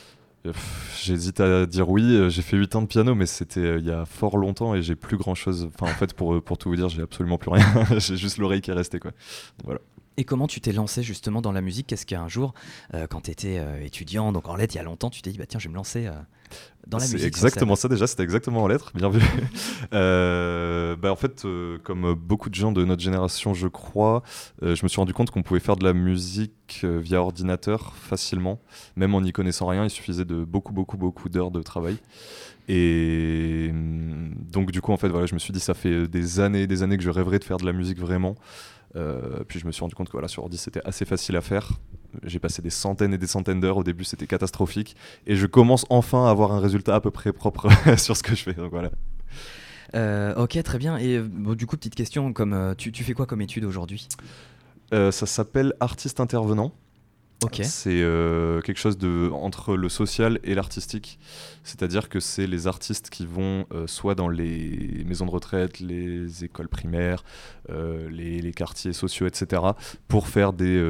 J'hésite 1.01 1.39
à 1.39 1.65
dire 1.65 1.89
oui. 1.89 2.03
Euh, 2.03 2.29
j'ai 2.29 2.41
fait 2.41 2.57
8 2.57 2.75
ans 2.75 2.81
de 2.81 2.87
piano, 2.87 3.15
mais 3.15 3.25
c'était 3.25 3.59
euh, 3.59 3.79
il 3.79 3.85
y 3.85 3.91
a 3.91 4.05
fort 4.05 4.37
longtemps 4.37 4.73
et 4.75 4.81
j'ai 4.81 4.95
plus 4.95 5.17
grand 5.17 5.35
chose. 5.35 5.69
Enfin, 5.73 5.91
en 5.91 5.95
fait, 5.95 6.13
pour, 6.13 6.35
euh, 6.35 6.41
pour 6.41 6.57
tout 6.57 6.69
vous 6.69 6.75
dire, 6.75 6.89
j'ai 6.89 7.01
absolument 7.01 7.37
plus 7.37 7.51
rien. 7.51 7.65
j'ai 7.97 8.15
juste 8.15 8.37
l'oreille 8.37 8.61
qui 8.61 8.71
est 8.71 8.73
restée. 8.73 8.99
Quoi. 8.99 9.11
Voilà. 9.63 9.81
Et 10.19 10.25
comment 10.25 10.47
tu 10.47 10.59
t'es 10.59 10.73
lancé 10.73 11.01
justement 11.01 11.41
dans 11.41 11.53
la 11.53 11.61
musique? 11.61 11.87
Qu'est-ce 11.87 12.05
qu'un 12.05 12.27
jour, 12.27 12.53
quand 13.09 13.21
tu 13.21 13.31
étais 13.31 13.63
étudiant, 13.85 14.33
donc 14.33 14.49
en 14.49 14.57
lettres, 14.57 14.75
il 14.75 14.77
y 14.77 14.81
a 14.81 14.83
longtemps, 14.83 15.09
tu 15.09 15.21
t'es 15.21 15.31
dit, 15.31 15.37
bah, 15.37 15.45
tiens, 15.47 15.61
je 15.61 15.69
vais 15.69 15.71
me 15.71 15.77
lancer 15.77 16.09
dans 16.87 16.97
la 16.97 17.05
musique 17.05 17.19
C'est 17.21 17.27
exactement 17.27 17.77
ça 17.77 17.87
déjà, 17.87 18.05
c'était 18.05 18.23
exactement 18.23 18.63
en 18.63 18.67
lettres, 18.67 18.91
bien 18.93 19.09
vu. 19.09 19.21
bah, 19.93 21.09
en 21.09 21.15
fait, 21.15 21.47
comme 21.85 22.15
beaucoup 22.15 22.49
de 22.49 22.55
gens 22.55 22.73
de 22.73 22.83
notre 22.83 23.01
génération, 23.01 23.53
je 23.53 23.69
crois, 23.69 24.21
je 24.61 24.83
me 24.83 24.89
suis 24.89 24.97
rendu 24.97 25.13
compte 25.13 25.31
qu'on 25.31 25.41
pouvait 25.41 25.61
faire 25.61 25.77
de 25.77 25.85
la 25.85 25.93
musique 25.93 26.83
via 26.83 27.21
ordinateur 27.21 27.95
facilement, 27.95 28.59
même 28.97 29.15
en 29.15 29.21
n'y 29.21 29.31
connaissant 29.31 29.67
rien, 29.67 29.85
il 29.85 29.89
suffisait 29.89 30.25
de 30.25 30.43
beaucoup, 30.43 30.73
beaucoup, 30.73 30.97
beaucoup 30.97 31.29
d'heures 31.29 31.51
de 31.51 31.61
travail. 31.61 31.95
Et 32.67 33.69
hum, 33.71 34.35
donc 34.51 34.71
du 34.71 34.81
coup, 34.81 34.91
en 34.91 34.97
fait, 34.97 35.09
voilà, 35.09 35.25
je 35.25 35.33
me 35.33 35.39
suis 35.39 35.51
dit, 35.53 35.59
ça 35.59 35.73
fait 35.73 36.07
des 36.07 36.39
années 36.39 36.63
et 36.63 36.67
des 36.67 36.83
années 36.83 36.97
que 36.97 37.03
je 37.03 37.09
rêverais 37.09 37.39
de 37.39 37.43
faire 37.43 37.57
de 37.57 37.65
la 37.65 37.73
musique 37.73 37.99
vraiment. 37.99 38.35
Euh, 38.95 39.43
puis 39.47 39.59
je 39.59 39.67
me 39.67 39.71
suis 39.71 39.81
rendu 39.81 39.95
compte 39.95 40.07
que 40.07 40.13
voilà, 40.13 40.27
sur 40.27 40.43
ordi 40.43 40.57
c'était 40.57 40.81
assez 40.85 41.05
facile 41.05 41.35
à 41.35 41.41
faire. 41.41 41.69
J'ai 42.23 42.39
passé 42.39 42.61
des 42.61 42.71
centaines 42.71 43.13
et 43.13 43.17
des 43.17 43.27
centaines 43.27 43.59
d'heures. 43.59 43.77
Au 43.77 43.83
début 43.83 44.03
c'était 44.03 44.27
catastrophique. 44.27 44.95
Et 45.27 45.35
je 45.35 45.45
commence 45.45 45.85
enfin 45.89 46.25
à 46.25 46.31
avoir 46.31 46.51
un 46.51 46.59
résultat 46.59 46.95
à 46.95 47.01
peu 47.01 47.11
près 47.11 47.33
propre 47.33 47.69
sur 47.97 48.17
ce 48.17 48.23
que 48.23 48.35
je 48.35 48.43
fais. 48.43 48.53
Donc 48.53 48.71
voilà. 48.71 48.91
Euh, 49.95 50.35
ok, 50.35 50.61
très 50.63 50.77
bien. 50.77 50.97
Et 50.97 51.19
du 51.19 51.65
coup, 51.65 51.75
petite 51.75 51.95
question, 51.95 52.31
comme, 52.31 52.53
euh, 52.53 52.75
tu, 52.75 52.91
tu, 52.91 53.03
fais 53.03 53.13
quoi 53.13 53.25
comme 53.25 53.41
étude 53.41 53.65
aujourd'hui? 53.65 54.07
Ça 54.91 55.11
s'appelle 55.11 55.73
artiste 55.79 56.19
intervenant. 56.19 56.73
C'est 57.63 58.01
euh, 58.01 58.61
quelque 58.61 58.77
chose 58.79 58.97
de, 58.97 59.29
entre 59.33 59.75
le 59.75 59.89
social 59.89 60.39
et 60.43 60.55
l'artistique. 60.55 61.19
C'est-à-dire 61.63 62.09
que 62.09 62.19
c'est 62.19 62.47
les 62.47 62.67
artistes 62.67 63.09
qui 63.09 63.25
vont 63.25 63.65
euh, 63.71 63.87
soit 63.87 64.15
dans 64.15 64.27
les 64.27 65.03
maisons 65.05 65.25
de 65.25 65.31
retraite, 65.31 65.79
les 65.79 66.43
écoles 66.43 66.67
primaires, 66.67 67.23
euh, 67.69 68.09
les, 68.09 68.51
quartiers 68.51 68.93
sociaux, 68.93 69.27
etc. 69.27 69.61
pour 70.07 70.27
faire 70.27 70.53
des, 70.53 70.83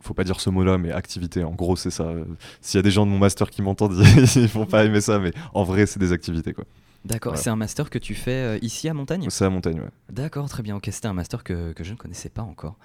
faut 0.00 0.14
pas 0.14 0.24
dire 0.24 0.40
ce 0.40 0.50
mot-là, 0.50 0.78
mais 0.78 0.92
activités. 0.92 1.42
En 1.42 1.54
gros, 1.54 1.74
c'est 1.74 1.90
ça. 1.90 2.12
S'il 2.60 2.78
y 2.78 2.80
a 2.80 2.82
des 2.82 2.90
gens 2.90 3.06
de 3.06 3.10
mon 3.10 3.18
master 3.18 3.50
qui 3.50 3.62
m'entendent, 3.62 3.96
ils 4.36 4.46
vont 4.46 4.66
pas 4.66 4.84
aimer 4.84 5.00
ça, 5.00 5.18
mais 5.18 5.32
en 5.54 5.64
vrai, 5.64 5.86
c'est 5.86 5.98
des 5.98 6.12
activités. 6.12 6.52
quoi. 6.52 6.64
D'accord, 7.04 7.38
c'est 7.38 7.50
un 7.50 7.56
master 7.56 7.90
que 7.90 7.98
tu 7.98 8.14
fais 8.14 8.58
ici 8.60 8.88
à 8.88 8.94
Montagne 8.94 9.26
C'est 9.30 9.44
à 9.44 9.50
Montagne, 9.50 9.80
ouais. 9.80 9.90
D'accord, 10.10 10.48
très 10.48 10.62
bien. 10.62 10.76
Ok, 10.76 10.88
c'était 10.92 11.08
un 11.08 11.14
master 11.14 11.42
que, 11.42 11.72
que 11.72 11.82
je 11.82 11.92
ne 11.92 11.96
connaissais 11.96 12.28
pas 12.28 12.42
encore. 12.42 12.76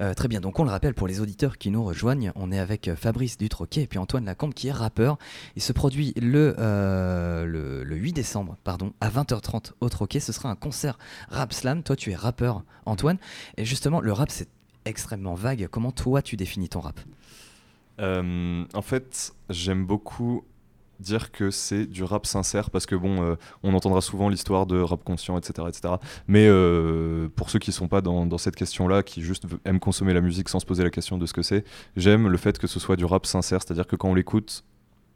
Euh, 0.00 0.14
très 0.14 0.28
bien, 0.28 0.40
donc 0.40 0.58
on 0.60 0.64
le 0.64 0.70
rappelle 0.70 0.94
pour 0.94 1.08
les 1.08 1.20
auditeurs 1.20 1.58
qui 1.58 1.70
nous 1.70 1.82
rejoignent, 1.84 2.32
on 2.36 2.52
est 2.52 2.58
avec 2.58 2.86
euh, 2.86 2.94
Fabrice 2.94 3.36
Dutroquet 3.36 3.82
et 3.82 3.86
puis 3.86 3.98
Antoine 3.98 4.24
Lacombe 4.24 4.54
qui 4.54 4.68
est 4.68 4.72
rappeur. 4.72 5.18
Il 5.56 5.62
se 5.62 5.72
produit 5.72 6.14
le, 6.20 6.54
euh, 6.58 7.44
le, 7.44 7.96
8 7.96 8.12
décembre 8.12 8.56
pardon, 8.62 8.92
à 9.00 9.10
20h30 9.10 9.72
au 9.80 9.88
Troquet. 9.88 10.20
Ce 10.20 10.32
sera 10.32 10.50
un 10.50 10.56
concert 10.56 10.98
rap 11.30 11.52
slam. 11.52 11.82
Toi, 11.82 11.96
tu 11.96 12.12
es 12.12 12.14
rappeur, 12.14 12.62
Antoine. 12.86 13.18
Et 13.56 13.64
justement, 13.64 14.00
le 14.00 14.12
rap, 14.12 14.30
c'est 14.30 14.48
extrêmement 14.84 15.34
vague. 15.34 15.66
Comment 15.68 15.90
toi, 15.90 16.22
tu 16.22 16.36
définis 16.36 16.68
ton 16.68 16.80
rap? 16.80 17.00
En 18.00 18.82
fait, 18.82 19.34
j'aime 19.50 19.84
beaucoup 19.84 20.44
dire 21.00 21.30
que 21.30 21.50
c'est 21.50 21.86
du 21.86 22.02
rap 22.02 22.26
sincère 22.26 22.70
parce 22.70 22.86
que 22.86 22.94
bon 22.94 23.22
euh, 23.22 23.36
on 23.62 23.74
entendra 23.74 24.00
souvent 24.00 24.28
l'histoire 24.28 24.66
de 24.66 24.80
rap 24.80 25.04
conscient 25.04 25.38
etc 25.38 25.68
etc 25.68 25.94
mais 26.26 26.46
euh, 26.48 27.28
pour 27.36 27.50
ceux 27.50 27.58
qui 27.58 27.72
sont 27.72 27.88
pas 27.88 28.00
dans, 28.00 28.38
cette 28.38 28.56
question 28.56 28.88
là 28.88 29.02
qui 29.02 29.22
juste 29.22 29.44
aiment 29.64 29.80
consommer 29.80 30.12
la 30.12 30.20
musique 30.20 30.48
sans 30.48 30.60
se 30.60 30.66
poser 30.66 30.84
la 30.84 30.90
question 30.90 31.18
de 31.18 31.26
ce 31.26 31.32
que 31.32 31.42
c'est 31.42 31.64
j'aime 31.96 32.28
le 32.28 32.36
fait 32.36 32.58
que 32.58 32.66
ce 32.66 32.80
soit 32.80 32.96
du 32.96 33.04
rap 33.04 33.26
sincère 33.26 33.60
c'est 33.62 33.72
à 33.72 33.74
dire 33.74 33.86
que 33.86 33.96
quand 33.96 34.08
on 34.08 34.14
l'écoute 34.14 34.64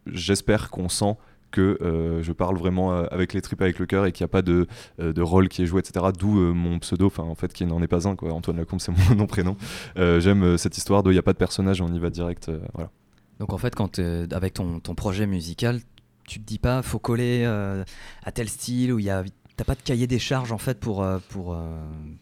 j'espère 0.07 0.71
qu'on 0.71 0.89
sent 0.89 1.17
que 1.51 1.79
euh, 1.83 2.23
je 2.23 2.33
parle 2.33 2.57
vraiment 2.57 2.93
avec 2.93 3.35
les 3.35 3.43
tripes, 3.43 3.61
avec 3.61 3.79
le 3.79 3.85
cœur 3.85 4.07
et 4.07 4.13
qu'il 4.13 4.25
n'y 4.25 4.31
a 4.31 4.33
pas 4.33 4.41
de, 4.41 4.67
de 4.99 5.21
rôle 5.21 5.51
qui 5.51 5.63
est 5.63 5.67
joué, 5.67 5.81
etc. 5.81 6.07
D'où 6.19 6.31
mon 6.55 6.79
pseudo, 6.79 7.13
en 7.19 7.35
fait 7.35 7.53
qui 7.53 7.67
n'en 7.67 7.83
est 7.83 7.89
pas 7.89 8.09
un, 8.09 8.17
quoi. 8.17 8.33
Antoine 8.33 8.57
Lacombe 8.57 8.81
c'est 8.81 8.91
mon 8.91 9.15
nom 9.17 9.27
prénom. 9.27 9.59
J'aime 9.97 10.57
cette 10.57 10.79
histoire 10.79 11.03
d'où 11.03 11.11
il 11.11 11.15
n'y 11.15 11.19
a 11.19 11.23
pas 11.23 11.35
de 11.35 11.39
personnage, 11.39 11.83
on 11.83 11.93
y 11.93 11.99
va 11.99 12.09
direct. 12.09 12.51
voilà. 12.73 12.91
Donc 13.39 13.53
en 13.53 13.59
fait, 13.59 13.75
quand 13.75 13.99
avec 13.99 14.55
ton, 14.55 14.81
ton, 14.81 14.95
projet 14.95 15.27
musical, 15.27 15.81
tu 16.27 16.39
te 16.41 16.45
dis 16.45 16.59
pas 16.59 16.83
faut 16.83 16.99
coller 16.99 17.45
à 17.45 18.33
tel 18.33 18.49
style 18.49 18.93
où 18.93 18.99
il 18.99 19.05
y 19.05 19.11
a 19.11 19.25
T'as 19.55 19.65
pas 19.65 19.75
de 19.75 19.83
cahier 19.83 20.07
des 20.07 20.19
charges 20.19 20.51
en 20.51 20.57
fait 20.57 20.81
pour, 20.81 21.07
pour, 21.29 21.55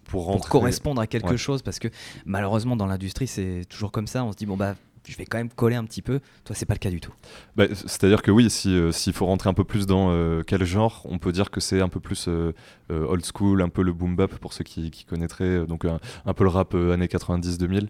pour, 0.02 0.48
correspondre 0.48 1.00
à 1.00 1.06
quelque 1.06 1.36
chose 1.36 1.62
parce 1.62 1.78
que 1.78 1.86
malheureusement 2.26 2.74
dans 2.74 2.86
l'industrie 2.86 3.28
c'est 3.28 3.66
toujours 3.68 3.92
comme 3.92 4.08
ça 4.08 4.24
on 4.24 4.32
se 4.32 4.36
dit 4.36 4.46
bon 4.46 4.56
bah 4.56 4.74
je 5.08 5.16
vais 5.16 5.24
quand 5.24 5.38
même 5.38 5.50
coller 5.50 5.76
un 5.76 5.84
petit 5.84 6.02
peu. 6.02 6.20
Toi, 6.44 6.54
c'est 6.54 6.66
pas 6.66 6.74
le 6.74 6.78
cas 6.78 6.90
du 6.90 7.00
tout. 7.00 7.12
Bah, 7.56 7.66
c'est-à-dire 7.74 8.22
que 8.22 8.30
oui, 8.30 8.48
euh, 8.66 8.92
s'il 8.92 9.12
faut 9.12 9.26
rentrer 9.26 9.48
un 9.48 9.54
peu 9.54 9.64
plus 9.64 9.86
dans 9.86 10.10
euh, 10.10 10.42
quel 10.46 10.64
genre, 10.64 11.02
on 11.04 11.18
peut 11.18 11.32
dire 11.32 11.50
que 11.50 11.60
c'est 11.60 11.80
un 11.80 11.88
peu 11.88 12.00
plus 12.00 12.28
euh, 12.28 12.52
old 12.88 13.24
school, 13.24 13.62
un 13.62 13.68
peu 13.68 13.82
le 13.82 13.92
boom 13.92 14.16
bap 14.16 14.34
pour 14.36 14.52
ceux 14.52 14.64
qui, 14.64 15.04
connaîtraient, 15.08 15.66
donc 15.66 15.84
un, 15.84 16.34
peu 16.34 16.44
le 16.44 16.50
rap 16.50 16.74
années 16.74 17.06
90-2000. 17.06 17.88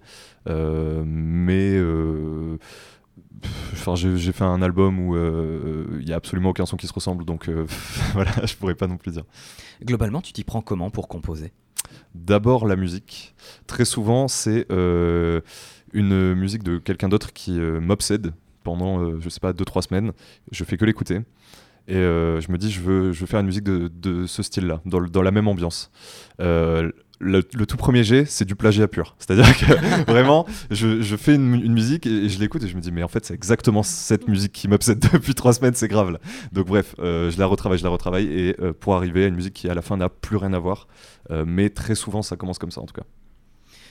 mais 1.05 1.79
enfin 3.73 3.95
j'ai 3.95 4.33
fait 4.33 4.45
un 4.45 4.63
album 4.63 4.99
où 4.99 5.17
il 5.17 6.09
y 6.09 6.13
a 6.13 6.17
absolument 6.17 6.51
aucun 6.51 6.67
son 6.67 6.77
qui 6.77 6.87
se 6.87 6.93
ressemble 6.93 7.25
donc 7.25 7.49
voilà 8.13 8.33
je 8.45 8.55
pourrais 8.57 8.75
pas 8.75 8.87
non 8.87 8.97
plus 8.97 9.13
dire 9.13 9.25
globalement 9.83 10.21
tu 10.21 10.33
t'y 10.33 10.45
prends 10.45 10.63
comment 10.63 10.91
pour 10.91 11.09
composer? 11.09 11.53
D'abord 12.15 12.67
la 12.67 12.77
musique 12.77 13.35
très 13.67 13.85
souvent 13.85 14.29
c'est 14.29 14.67
une 15.93 16.35
musique 16.35 16.63
de 16.63 16.79
quelqu'un 16.79 17.09
d'autre 17.09 17.33
qui 17.33 17.59
euh, 17.59 17.81
m'obsède 17.81 18.33
pendant, 18.63 19.01
euh, 19.01 19.19
je 19.21 19.29
sais 19.29 19.41
pas, 19.41 19.53
2-3 19.53 19.83
semaines. 19.83 20.13
Je 20.53 20.65
fais 20.65 20.77
que 20.77 20.85
l'écouter. 20.85 21.21
Et 21.89 21.97
euh, 21.97 22.41
je 22.41 22.53
me 22.53 22.59
dis, 22.59 22.71
je 22.71 22.81
veux, 22.81 23.13
je 23.13 23.21
veux 23.21 23.27
faire 23.27 23.41
une 23.41 23.47
musique 23.47 23.65
de, 23.65 23.89
de 23.89 24.27
ce 24.27 24.43
style-là, 24.43 24.81
dans, 24.85 25.01
dans, 25.01 25.23
la 25.23 25.31
même 25.31 25.49
ambiance. 25.49 25.91
Le, 27.23 27.43
tout 27.43 27.77
premier 27.77 28.03
jet, 28.03 28.25
c'est 28.25 28.47
du 28.47 28.57
plagiat 28.57 28.89
pur. 28.89 29.15
C'est-à-dire 29.19 29.57
que 29.57 30.05
vraiment, 30.11 30.47
je, 30.71 31.03
je 31.03 31.17
fais 31.17 31.35
une, 31.35 31.55
une, 31.55 31.73
musique 31.73 32.07
et, 32.07 32.29
je 32.31 32.41
l'écoute 32.41 32.63
et 32.63 32.69
je 32.69 32.75
me 32.75 32.81
dis, 32.81 32.91
mais 32.91 33.03
en 33.03 33.09
fait, 33.09 33.27
c'est 33.27 33.35
exactement 33.35 33.83
cette 33.83 34.27
musique 34.27 34.53
qui 34.53 34.69
m'obsède 34.69 34.99
depuis 35.13 35.35
trois 35.35 35.53
semaines, 35.53 35.75
c'est 35.75 35.89
grave. 35.89 36.11
Là. 36.11 36.19
Donc, 36.53 36.67
bref, 36.67 36.95
je 36.99 37.39
la 37.39 37.47
retravaille, 37.47 37.79
je 37.79 37.85
la 37.85 37.91
retravaille 37.91 38.27
et 38.27 38.57
pour 38.81 38.95
arriver 38.95 39.25
à 39.25 39.27
une 39.29 39.37
musique 39.37 39.55
qui, 39.55 39.69
à 39.69 39.75
la 39.75 39.83
fin, 39.83 39.97
n'a 39.97 40.09
plus 40.09 40.37
rien 40.37 40.53
à 40.55 40.59
voir. 40.59 40.89
mais 41.47 41.69
très 41.69 41.95
souvent, 41.95 42.23
ça 42.23 42.37
commence 42.37 42.59
comme 42.59 42.71
ça, 42.71 42.81
en 42.81 42.87
tout 42.87 42.95
cas. 42.95 43.05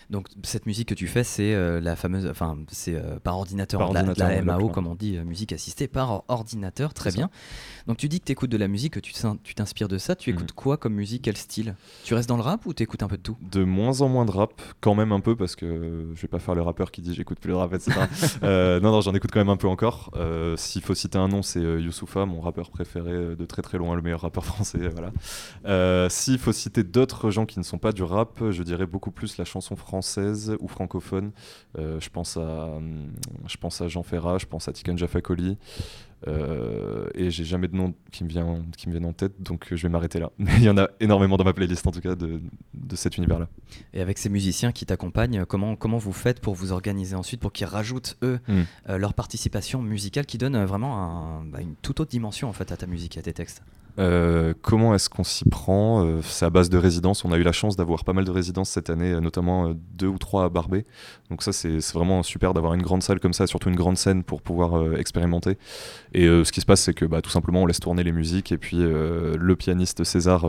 Donc 0.09 0.27
cette 0.41 0.65
musique 0.65 0.89
que 0.89 0.95
tu 0.95 1.07
fais, 1.07 1.23
c'est 1.23 1.53
euh, 1.53 1.79
la 1.79 1.95
fameuse, 1.95 2.25
enfin 2.25 2.57
c'est 2.69 2.95
euh, 2.95 3.19
par 3.19 3.37
ordinateur, 3.37 3.93
la, 3.93 4.41
MAO 4.41 4.69
comme 4.69 4.87
on 4.87 4.95
dit, 4.95 5.17
euh, 5.17 5.23
musique 5.23 5.53
assistée 5.53 5.87
par 5.87 6.23
ordinateur, 6.27 6.95
très 6.95 7.11
bien. 7.11 7.29
Donc 7.85 7.97
tu 7.97 8.09
dis 8.09 8.19
que 8.19 8.25
tu 8.25 8.31
écoutes 8.31 8.49
de 8.49 8.57
la 8.57 8.67
musique, 8.67 8.93
que 8.93 8.99
tu 8.99 9.13
t'inspires 9.53 9.87
de 9.87 9.99
ça. 9.99 10.15
Tu 10.15 10.31
écoutes 10.31 10.53
quoi 10.53 10.77
comme 10.77 10.95
musique, 10.95 11.23
quel 11.23 11.37
style? 11.37 11.75
Tu 12.03 12.15
restes 12.15 12.27
dans 12.27 12.37
le 12.37 12.41
rap 12.41 12.65
ou 12.65 12.73
tu 12.73 12.81
écoutes 12.81 13.03
un 13.03 13.07
peu 13.07 13.17
de 13.17 13.21
tout? 13.21 13.37
De 13.51 13.63
moins 13.63 14.01
en 14.01 14.09
moins 14.09 14.25
de 14.25 14.31
rap, 14.31 14.59
quand 14.81 14.95
même 14.95 15.11
un 15.11 15.19
peu 15.19 15.35
parce 15.35 15.55
que 15.55 16.11
je 16.15 16.21
vais 16.21 16.27
pas 16.27 16.39
faire 16.39 16.55
le 16.55 16.63
rappeur 16.63 16.89
qui 16.89 17.01
dit 17.01 17.13
j'écoute 17.13 17.39
plus 17.39 17.49
le 17.49 17.57
rap, 17.57 17.71
etc. 17.73 17.91
non 18.41 18.91
non, 18.91 19.01
j'en 19.01 19.13
écoute 19.13 19.29
quand 19.31 19.39
même 19.39 19.49
un 19.49 19.57
peu 19.57 19.67
encore. 19.67 20.11
S'il 20.55 20.81
faut 20.81 20.95
citer 20.95 21.19
un 21.19 21.27
nom, 21.27 21.43
c'est 21.43 21.61
Youssoufa, 21.61 22.25
mon 22.25 22.41
rappeur 22.41 22.71
préféré 22.71 23.35
de 23.35 23.45
très 23.45 23.61
très 23.61 23.77
loin, 23.77 23.95
le 23.95 24.01
meilleur 24.01 24.21
rappeur 24.21 24.43
français, 24.53 24.89
voilà. 24.89 26.09
S'il 26.09 26.39
faut 26.39 26.53
citer 26.53 26.83
d'autres 26.83 27.29
gens 27.29 27.45
qui 27.45 27.59
ne 27.59 27.63
sont 27.63 27.77
pas 27.77 27.91
du 27.91 28.01
rap, 28.01 28.41
je 28.49 28.63
dirais 28.63 28.87
beaucoup 28.87 29.11
plus 29.11 29.37
la 29.37 29.45
chanson 29.45 29.75
française 29.75 29.98
française 29.99 30.55
ou 30.59 30.67
francophone. 30.67 31.31
Euh, 31.77 31.99
je, 31.99 32.09
pense 32.09 32.37
à, 32.37 32.79
je 33.47 33.57
pense 33.57 33.81
à 33.81 33.87
Jean 33.89 34.03
Ferrat, 34.03 34.37
je 34.37 34.45
pense 34.45 34.67
à 34.67 34.73
Tiken 34.73 34.97
Jafakoli. 34.97 35.57
Euh, 36.27 37.07
et 37.15 37.31
j'ai 37.31 37.45
jamais 37.45 37.67
de 37.67 37.75
nom 37.75 37.93
qui 38.11 38.25
me, 38.25 38.29
vient, 38.29 38.65
qui 38.77 38.87
me 38.87 38.91
viennent 38.93 39.05
en 39.05 39.13
tête, 39.13 39.41
donc 39.41 39.67
je 39.71 39.81
vais 39.81 39.89
m'arrêter 39.89 40.19
là. 40.19 40.31
Mais 40.37 40.51
il 40.57 40.63
y 40.63 40.69
en 40.69 40.77
a 40.77 40.89
énormément 40.99 41.37
dans 41.37 41.43
ma 41.43 41.53
playlist, 41.53 41.85
en 41.85 41.91
tout 41.91 42.01
cas, 42.01 42.15
de, 42.15 42.41
de 42.73 42.95
cet 42.95 43.17
univers-là. 43.17 43.47
Et 43.93 44.01
avec 44.01 44.17
ces 44.17 44.29
musiciens 44.29 44.71
qui 44.71 44.85
t'accompagnent, 44.85 45.45
comment, 45.45 45.75
comment 45.75 45.97
vous 45.97 46.13
faites 46.13 46.39
pour 46.39 46.55
vous 46.55 46.71
organiser 46.71 47.15
ensuite, 47.15 47.41
pour 47.41 47.51
qu'ils 47.51 47.67
rajoutent, 47.67 48.17
eux, 48.23 48.39
hmm. 48.47 48.61
euh, 48.89 48.97
leur 48.97 49.13
participation 49.13 49.81
musicale 49.81 50.25
qui 50.25 50.37
donne 50.37 50.63
vraiment 50.65 51.41
bah, 51.43 51.61
une 51.61 51.75
toute 51.75 51.99
autre 51.99 52.11
dimension 52.11 52.47
en 52.49 52.53
fait, 52.53 52.71
à 52.71 52.77
ta 52.77 52.87
musique 52.87 53.17
et 53.17 53.19
à 53.19 53.23
tes 53.23 53.33
textes? 53.33 53.63
Euh, 53.97 54.53
comment 54.61 54.93
est-ce 54.93 55.09
qu'on 55.09 55.23
s'y 55.23 55.45
prend 55.45 56.05
euh, 56.05 56.21
C'est 56.21 56.45
à 56.45 56.49
base 56.49 56.69
de 56.69 56.77
résidences. 56.77 57.25
On 57.25 57.31
a 57.31 57.37
eu 57.37 57.43
la 57.43 57.51
chance 57.51 57.75
d'avoir 57.75 58.03
pas 58.03 58.13
mal 58.13 58.25
de 58.25 58.31
résidences 58.31 58.69
cette 58.69 58.89
année, 58.89 59.11
euh, 59.11 59.19
notamment 59.19 59.73
deux 59.93 60.07
ou 60.07 60.17
trois 60.17 60.45
à 60.45 60.49
Barbé. 60.49 60.85
Donc 61.29 61.43
ça, 61.43 61.51
c'est 61.51 61.79
vraiment 61.93 62.23
super 62.23 62.53
d'avoir 62.53 62.73
une 62.73 62.81
grande 62.81 63.03
salle 63.03 63.19
comme 63.19 63.33
ça, 63.33 63.47
surtout 63.47 63.69
une 63.69 63.75
grande 63.75 63.97
scène 63.97 64.23
pour 64.23 64.41
pouvoir 64.41 64.95
expérimenter. 64.97 65.57
Et 66.13 66.25
ce 66.25 66.51
qui 66.51 66.61
se 66.61 66.65
passe, 66.65 66.81
c'est 66.81 66.93
que 66.93 67.05
bah, 67.05 67.21
tout 67.21 67.29
simplement, 67.29 67.63
on 67.63 67.65
laisse 67.65 67.79
tourner 67.79 68.03
les 68.03 68.11
musiques 68.11 68.51
et 68.51 68.57
puis 68.57 68.77
le 68.77 69.55
pianiste 69.55 70.03
César 70.03 70.47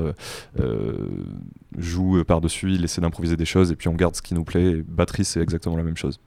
joue 1.77 2.25
par-dessus, 2.25 2.73
il 2.73 2.85
essaie 2.85 3.01
d'improviser 3.01 3.37
des 3.37 3.45
choses 3.45 3.71
et 3.71 3.77
puis 3.77 3.89
on 3.89 3.95
garde 3.95 4.17
ce 4.17 4.23
qui 4.23 4.35
nous 4.35 4.45
plaît. 4.45 4.71
Et 4.71 4.83
batterie, 4.83 5.25
c'est 5.25 5.41
exactement 5.41 5.77
la 5.77 5.83
même 5.83 5.97
chose. 5.97 6.19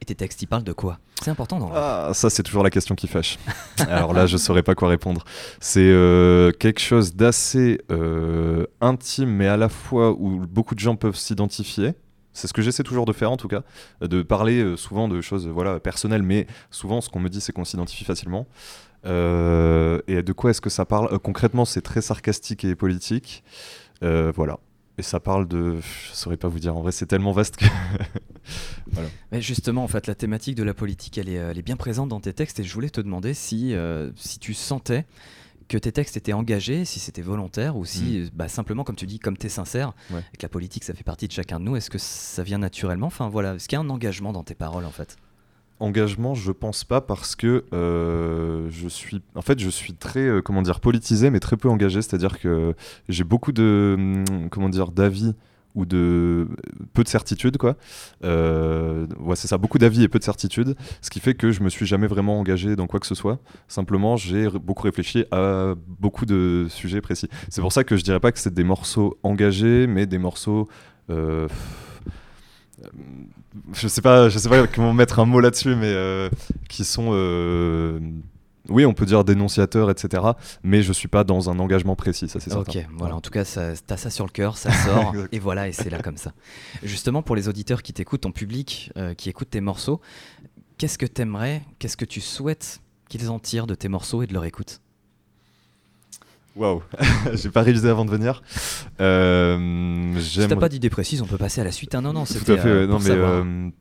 Et 0.00 0.04
tes 0.06 0.14
textes, 0.14 0.40
ils 0.42 0.46
parlent 0.46 0.64
de 0.64 0.72
quoi? 0.72 0.98
C'est 1.22 1.30
important 1.30 1.58
dans 1.58 1.70
Ah, 1.74 2.10
ça 2.14 2.30
c'est 2.30 2.42
toujours 2.42 2.62
la 2.62 2.70
question 2.70 2.94
qui 2.94 3.06
fâche. 3.06 3.38
Alors 3.88 4.14
là, 4.14 4.26
je 4.26 4.38
saurais 4.38 4.62
pas 4.62 4.74
quoi 4.74 4.88
répondre. 4.88 5.24
C'est 5.60 5.80
euh, 5.80 6.52
quelque 6.52 6.80
chose 6.80 7.14
d'assez 7.14 7.80
euh, 7.90 8.66
intime, 8.80 9.28
mais 9.28 9.46
à 9.46 9.58
la 9.58 9.68
fois 9.68 10.12
où 10.12 10.46
beaucoup 10.46 10.74
de 10.74 10.80
gens 10.80 10.96
peuvent 10.96 11.16
s'identifier. 11.16 11.92
C'est 12.32 12.46
ce 12.46 12.52
que 12.52 12.62
j'essaie 12.62 12.84
toujours 12.84 13.04
de 13.04 13.12
faire 13.12 13.30
en 13.30 13.36
tout 13.36 13.48
cas, 13.48 13.62
de 14.00 14.22
parler 14.22 14.62
euh, 14.62 14.76
souvent 14.76 15.08
de 15.08 15.20
choses 15.20 15.48
voilà 15.48 15.80
personnelles, 15.80 16.22
mais 16.22 16.46
souvent 16.70 17.00
ce 17.00 17.10
qu'on 17.10 17.20
me 17.20 17.28
dit 17.28 17.40
c'est 17.40 17.52
qu'on 17.52 17.64
s'identifie 17.64 18.04
facilement. 18.04 18.46
et 19.04 19.08
de 19.08 20.32
quoi 20.32 20.50
est-ce 20.50 20.60
que 20.62 20.70
ça 20.70 20.86
parle? 20.86 21.18
Concrètement, 21.18 21.66
c'est 21.66 21.82
très 21.82 22.00
sarcastique 22.00 22.64
et 22.64 22.74
politique. 22.74 23.44
voilà. 24.00 24.58
Et 25.00 25.02
ça 25.02 25.18
parle 25.18 25.48
de. 25.48 25.80
Je 25.80 26.14
saurais 26.14 26.36
pas 26.36 26.48
vous 26.48 26.58
dire, 26.58 26.76
en 26.76 26.82
vrai, 26.82 26.92
c'est 26.92 27.06
tellement 27.06 27.32
vaste 27.32 27.56
que. 27.56 27.64
voilà. 28.92 29.08
Mais 29.32 29.40
justement, 29.40 29.84
en 29.84 29.88
fait, 29.88 30.06
la 30.06 30.14
thématique 30.14 30.56
de 30.56 30.62
la 30.62 30.74
politique, 30.74 31.16
elle 31.18 31.28
est, 31.28 31.34
elle 31.34 31.58
est 31.58 31.62
bien 31.62 31.76
présente 31.76 32.08
dans 32.08 32.20
tes 32.20 32.32
textes 32.32 32.60
et 32.60 32.64
je 32.64 32.74
voulais 32.74 32.90
te 32.90 33.00
demander 33.00 33.34
si, 33.34 33.74
euh, 33.74 34.10
si 34.16 34.38
tu 34.38 34.54
sentais 34.54 35.06
que 35.68 35.78
tes 35.78 35.92
textes 35.92 36.16
étaient 36.16 36.32
engagés, 36.32 36.84
si 36.84 36.98
c'était 36.98 37.22
volontaire 37.22 37.76
ou 37.76 37.84
si, 37.84 38.18
mm. 38.18 38.30
bah, 38.34 38.48
simplement, 38.48 38.82
comme 38.82 38.96
tu 38.96 39.06
dis, 39.06 39.20
comme 39.20 39.36
tu 39.36 39.46
es 39.46 39.50
sincère, 39.50 39.92
et 40.10 40.36
que 40.36 40.42
la 40.42 40.48
politique, 40.48 40.82
ça 40.82 40.94
fait 40.94 41.04
partie 41.04 41.28
de 41.28 41.32
chacun 41.32 41.60
de 41.60 41.64
nous, 41.64 41.76
est-ce 41.76 41.90
que 41.90 41.98
ça 41.98 42.42
vient 42.42 42.58
naturellement? 42.58 43.06
Enfin, 43.06 43.28
voilà, 43.28 43.54
est-ce 43.54 43.68
qu'il 43.68 43.76
y 43.76 43.80
a 43.80 43.84
un 43.84 43.88
engagement 43.88 44.32
dans 44.32 44.42
tes 44.42 44.56
paroles, 44.56 44.84
en 44.84 44.90
fait? 44.90 45.16
Engagement, 45.78 46.34
je 46.34 46.50
pense 46.50 46.82
pas 46.82 47.00
parce 47.00 47.36
que 47.36 47.64
euh, 47.72 48.68
je 48.68 48.88
suis, 48.88 49.22
en 49.36 49.42
fait, 49.42 49.60
je 49.60 49.70
suis 49.70 49.94
très, 49.94 50.20
euh, 50.20 50.42
comment 50.42 50.60
dire, 50.60 50.80
politisé, 50.80 51.30
mais 51.30 51.40
très 51.40 51.56
peu 51.56 51.68
engagé. 51.70 52.02
C'est-à-dire 52.02 52.38
que 52.38 52.74
j'ai 53.08 53.24
beaucoup 53.24 53.52
de, 53.52 53.94
hum, 53.96 54.50
comment 54.50 54.68
dire, 54.68 54.90
d'avis 54.90 55.34
ou 55.74 55.84
de 55.84 56.48
peu 56.94 57.04
de 57.04 57.08
certitudes 57.08 57.56
quoi. 57.56 57.76
Euh, 58.24 59.06
c'est 59.34 59.48
ça, 59.48 59.58
beaucoup 59.58 59.78
d'avis 59.78 60.02
et 60.02 60.08
peu 60.08 60.18
de 60.18 60.24
certitudes, 60.24 60.74
ce 61.00 61.10
qui 61.10 61.20
fait 61.20 61.34
que 61.34 61.52
je 61.52 61.62
me 61.62 61.68
suis 61.68 61.86
jamais 61.86 62.06
vraiment 62.06 62.38
engagé 62.38 62.76
dans 62.76 62.86
quoi 62.86 63.00
que 63.00 63.06
ce 63.06 63.14
soit. 63.14 63.38
Simplement, 63.68 64.16
j'ai 64.16 64.48
beaucoup 64.48 64.82
réfléchi 64.82 65.24
à 65.30 65.74
beaucoup 65.86 66.26
de 66.26 66.66
sujets 66.68 67.00
précis. 67.00 67.28
C'est 67.48 67.60
pour 67.60 67.72
ça 67.72 67.84
que 67.84 67.96
je 67.96 68.02
dirais 68.02 68.20
pas 68.20 68.32
que 68.32 68.38
c'est 68.38 68.54
des 68.54 68.64
morceaux 68.64 69.18
engagés, 69.22 69.86
mais 69.86 70.06
des 70.06 70.18
morceaux 70.18 70.68
je 73.72 73.88
sais 73.88 74.00
pas, 74.00 74.28
je 74.28 74.38
sais 74.38 74.48
pas 74.48 74.66
comment 74.66 74.92
mettre 74.92 75.18
un 75.18 75.24
mot 75.24 75.40
là-dessus, 75.40 75.74
mais 75.74 75.92
euh, 75.92 76.28
qui 76.68 76.84
sont, 76.84 77.10
euh, 77.12 77.98
oui, 78.68 78.84
on 78.84 78.92
peut 78.92 79.06
dire 79.06 79.24
dénonciateurs, 79.24 79.90
etc. 79.90 80.22
Mais 80.62 80.82
je 80.82 80.92
suis 80.92 81.08
pas 81.08 81.24
dans 81.24 81.50
un 81.50 81.58
engagement 81.58 81.96
précis, 81.96 82.28
ça 82.28 82.40
c'est 82.40 82.50
certain. 82.50 82.80
Ok, 82.80 82.86
voilà. 82.96 83.16
En 83.16 83.20
tout 83.20 83.30
cas, 83.30 83.44
t'as 83.44 83.96
ça 83.96 84.10
sur 84.10 84.26
le 84.26 84.30
cœur, 84.30 84.56
ça 84.56 84.72
sort, 84.72 85.14
et 85.32 85.38
voilà, 85.38 85.68
et 85.68 85.72
c'est 85.72 85.90
là 85.90 86.00
comme 86.00 86.16
ça. 86.16 86.32
Justement, 86.82 87.22
pour 87.22 87.36
les 87.36 87.48
auditeurs 87.48 87.82
qui 87.82 87.92
t'écoutent, 87.92 88.22
ton 88.22 88.32
public 88.32 88.92
euh, 88.96 89.14
qui 89.14 89.28
écoute 89.30 89.50
tes 89.50 89.60
morceaux, 89.60 90.00
qu'est-ce 90.78 90.98
que 90.98 91.06
t'aimerais, 91.06 91.62
qu'est-ce 91.78 91.96
que 91.96 92.04
tu 92.04 92.20
souhaites 92.20 92.80
qu'ils 93.08 93.30
en 93.30 93.38
tirent 93.38 93.66
de 93.66 93.74
tes 93.74 93.88
morceaux 93.88 94.22
et 94.22 94.26
de 94.26 94.34
leur 94.34 94.44
écoute? 94.44 94.80
Waouh, 96.56 96.82
j'ai 97.34 97.48
pas 97.48 97.62
révisé 97.62 97.88
avant 97.88 98.04
de 98.04 98.10
venir. 98.10 98.42
Euh, 99.00 100.20
si 100.20 100.46
t'as 100.46 100.56
pas 100.56 100.68
d'idée 100.68 100.90
précise, 100.90 101.22
on 101.22 101.26
peut 101.26 101.38
passer 101.38 101.60
à 101.60 101.64
la 101.64 101.72
suite. 101.72 101.94
Ah, 101.94 102.00
non, 102.00 102.12
non, 102.12 102.24
c'était. 102.24 102.44
Tout 102.44 102.52
à 102.52 102.58
fait. 102.58 102.68
Euh, 102.68 102.86
non, 102.86 102.98
mais 102.98 103.72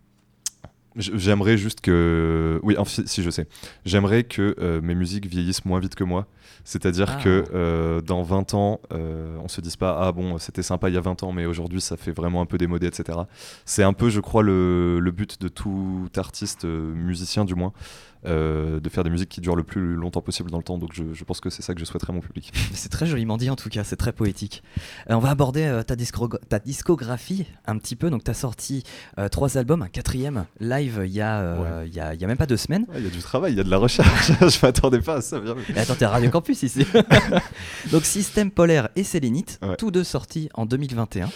j'aimerais 1.00 1.58
juste 1.58 1.82
que. 1.82 2.60
Oui, 2.64 2.76
si, 2.86 3.24
je 3.24 3.30
sais. 3.30 3.48
J'aimerais 3.86 4.24
que 4.24 4.56
euh, 4.60 4.82
mes 4.82 4.96
musiques 4.96 5.26
vieillissent 5.26 5.66
moins 5.66 5.80
vite 5.80 5.96
que 5.96 6.04
moi. 6.04 6.28
C'est-à-dire 6.66 7.18
que 7.20 7.44
ah. 7.54 8.02
dans 8.06 8.22
20 8.22 8.54
ans, 8.54 8.80
on 8.92 9.48
se 9.48 9.62
dise 9.62 9.76
pas 9.76 9.98
Ah 10.00 10.12
bon, 10.12 10.38
c'était 10.38 10.62
sympa 10.62 10.90
il 10.90 10.96
y 10.96 10.98
a 10.98 11.02
20 11.02 11.24
ans, 11.24 11.32
mais 11.32 11.46
aujourd'hui 11.46 11.82
ça 11.82 11.98
fait 11.98 12.12
vraiment 12.12 12.42
un 12.42 12.46
peu 12.46 12.58
démodé, 12.58 12.86
etc. 12.86 13.18
C'est 13.66 13.82
un 13.82 13.94
peu, 13.94 14.10
je 14.10 14.20
crois, 14.20 14.44
le, 14.44 15.00
le 15.00 15.12
but 15.12 15.42
de 15.42 15.48
tout 15.48 16.10
artiste, 16.18 16.66
musicien 16.66 17.46
du 17.46 17.56
moins. 17.56 17.74
Euh, 18.26 18.82
de 18.82 18.90
faire 18.90 19.06
des 19.06 19.10
musiques 19.10 19.30
qui 19.30 19.40
durent 19.40 19.56
le 19.56 19.64
plus 19.64 19.96
longtemps 19.96 20.22
possible 20.22 20.52
dans 20.52 20.58
le 20.58 20.64
temps. 20.64 20.78
Donc 20.78 20.92
je, 20.94 21.24
pense 21.24 21.40
que 21.40 21.50
c'est 21.50 21.62
ça 21.62 21.74
que 21.74 21.80
je 21.80 21.86
souhaiterais 21.86 22.12
à 22.12 22.14
mon 22.14 22.20
public. 22.20 22.52
C'est 22.74 22.90
très 22.90 23.06
joliment 23.06 23.38
dit 23.38 23.50
en 23.50 23.56
tout 23.56 23.70
cas, 23.70 23.86
c'est 23.86 23.96
très 23.96 24.12
poétique. 24.12 24.62
Euh, 25.10 25.14
on 25.14 25.20
va 25.20 25.30
aborder 25.30 25.64
euh, 25.64 25.84
ta, 25.84 25.96
ta, 25.96 26.60
discographie 26.60 27.46
un 27.66 27.78
petit 27.78 27.96
peu. 27.96 28.10
Donc 28.10 28.26
tu 28.26 28.32
as 28.32 28.34
sorti 28.34 28.84
trois 29.32 29.58
albums, 29.58 29.84
un 29.84 29.88
quatrième, 29.88 30.46
Live 30.60 31.02
il 31.06 31.12
y, 31.12 31.22
a, 31.22 31.86
il 31.86 31.94
y, 31.94 32.00
a, 32.02 32.14
il 32.14 32.20
y 32.20 32.24
a 32.26 32.28
même 32.28 32.38
pas 32.38 32.46
deux 32.46 32.58
semaines. 32.58 32.86
Il 32.94 33.04
y 33.04 33.08
a 33.08 33.10
du 33.10 33.20
travail, 33.20 33.54
il 33.54 33.58
y 33.58 33.62
a 33.62 33.64
de 33.64 33.70
la 33.70 33.78
recherche. 33.78 34.32
je 34.42 34.66
m'attendais 34.66 35.00
pas 35.00 35.16
à 35.16 35.22
ça. 35.22 35.40
Bien. 35.40 35.56
Et 35.74 35.80
attends, 35.80 35.96
t'es 35.96 36.06
à 36.06 36.10
Radio 36.10 36.30
Campus 36.30 36.64
ici. 36.64 36.86
Donc 37.92 38.04
Système 38.04 38.52
Polaire 38.52 38.90
et 38.98 39.04
Sélénite, 39.04 39.60
Ouais. 39.62 39.78
tous 39.78 39.92
deux 39.92 40.04
sortis 40.04 40.50
en 40.56 40.66
2021. 40.66 41.30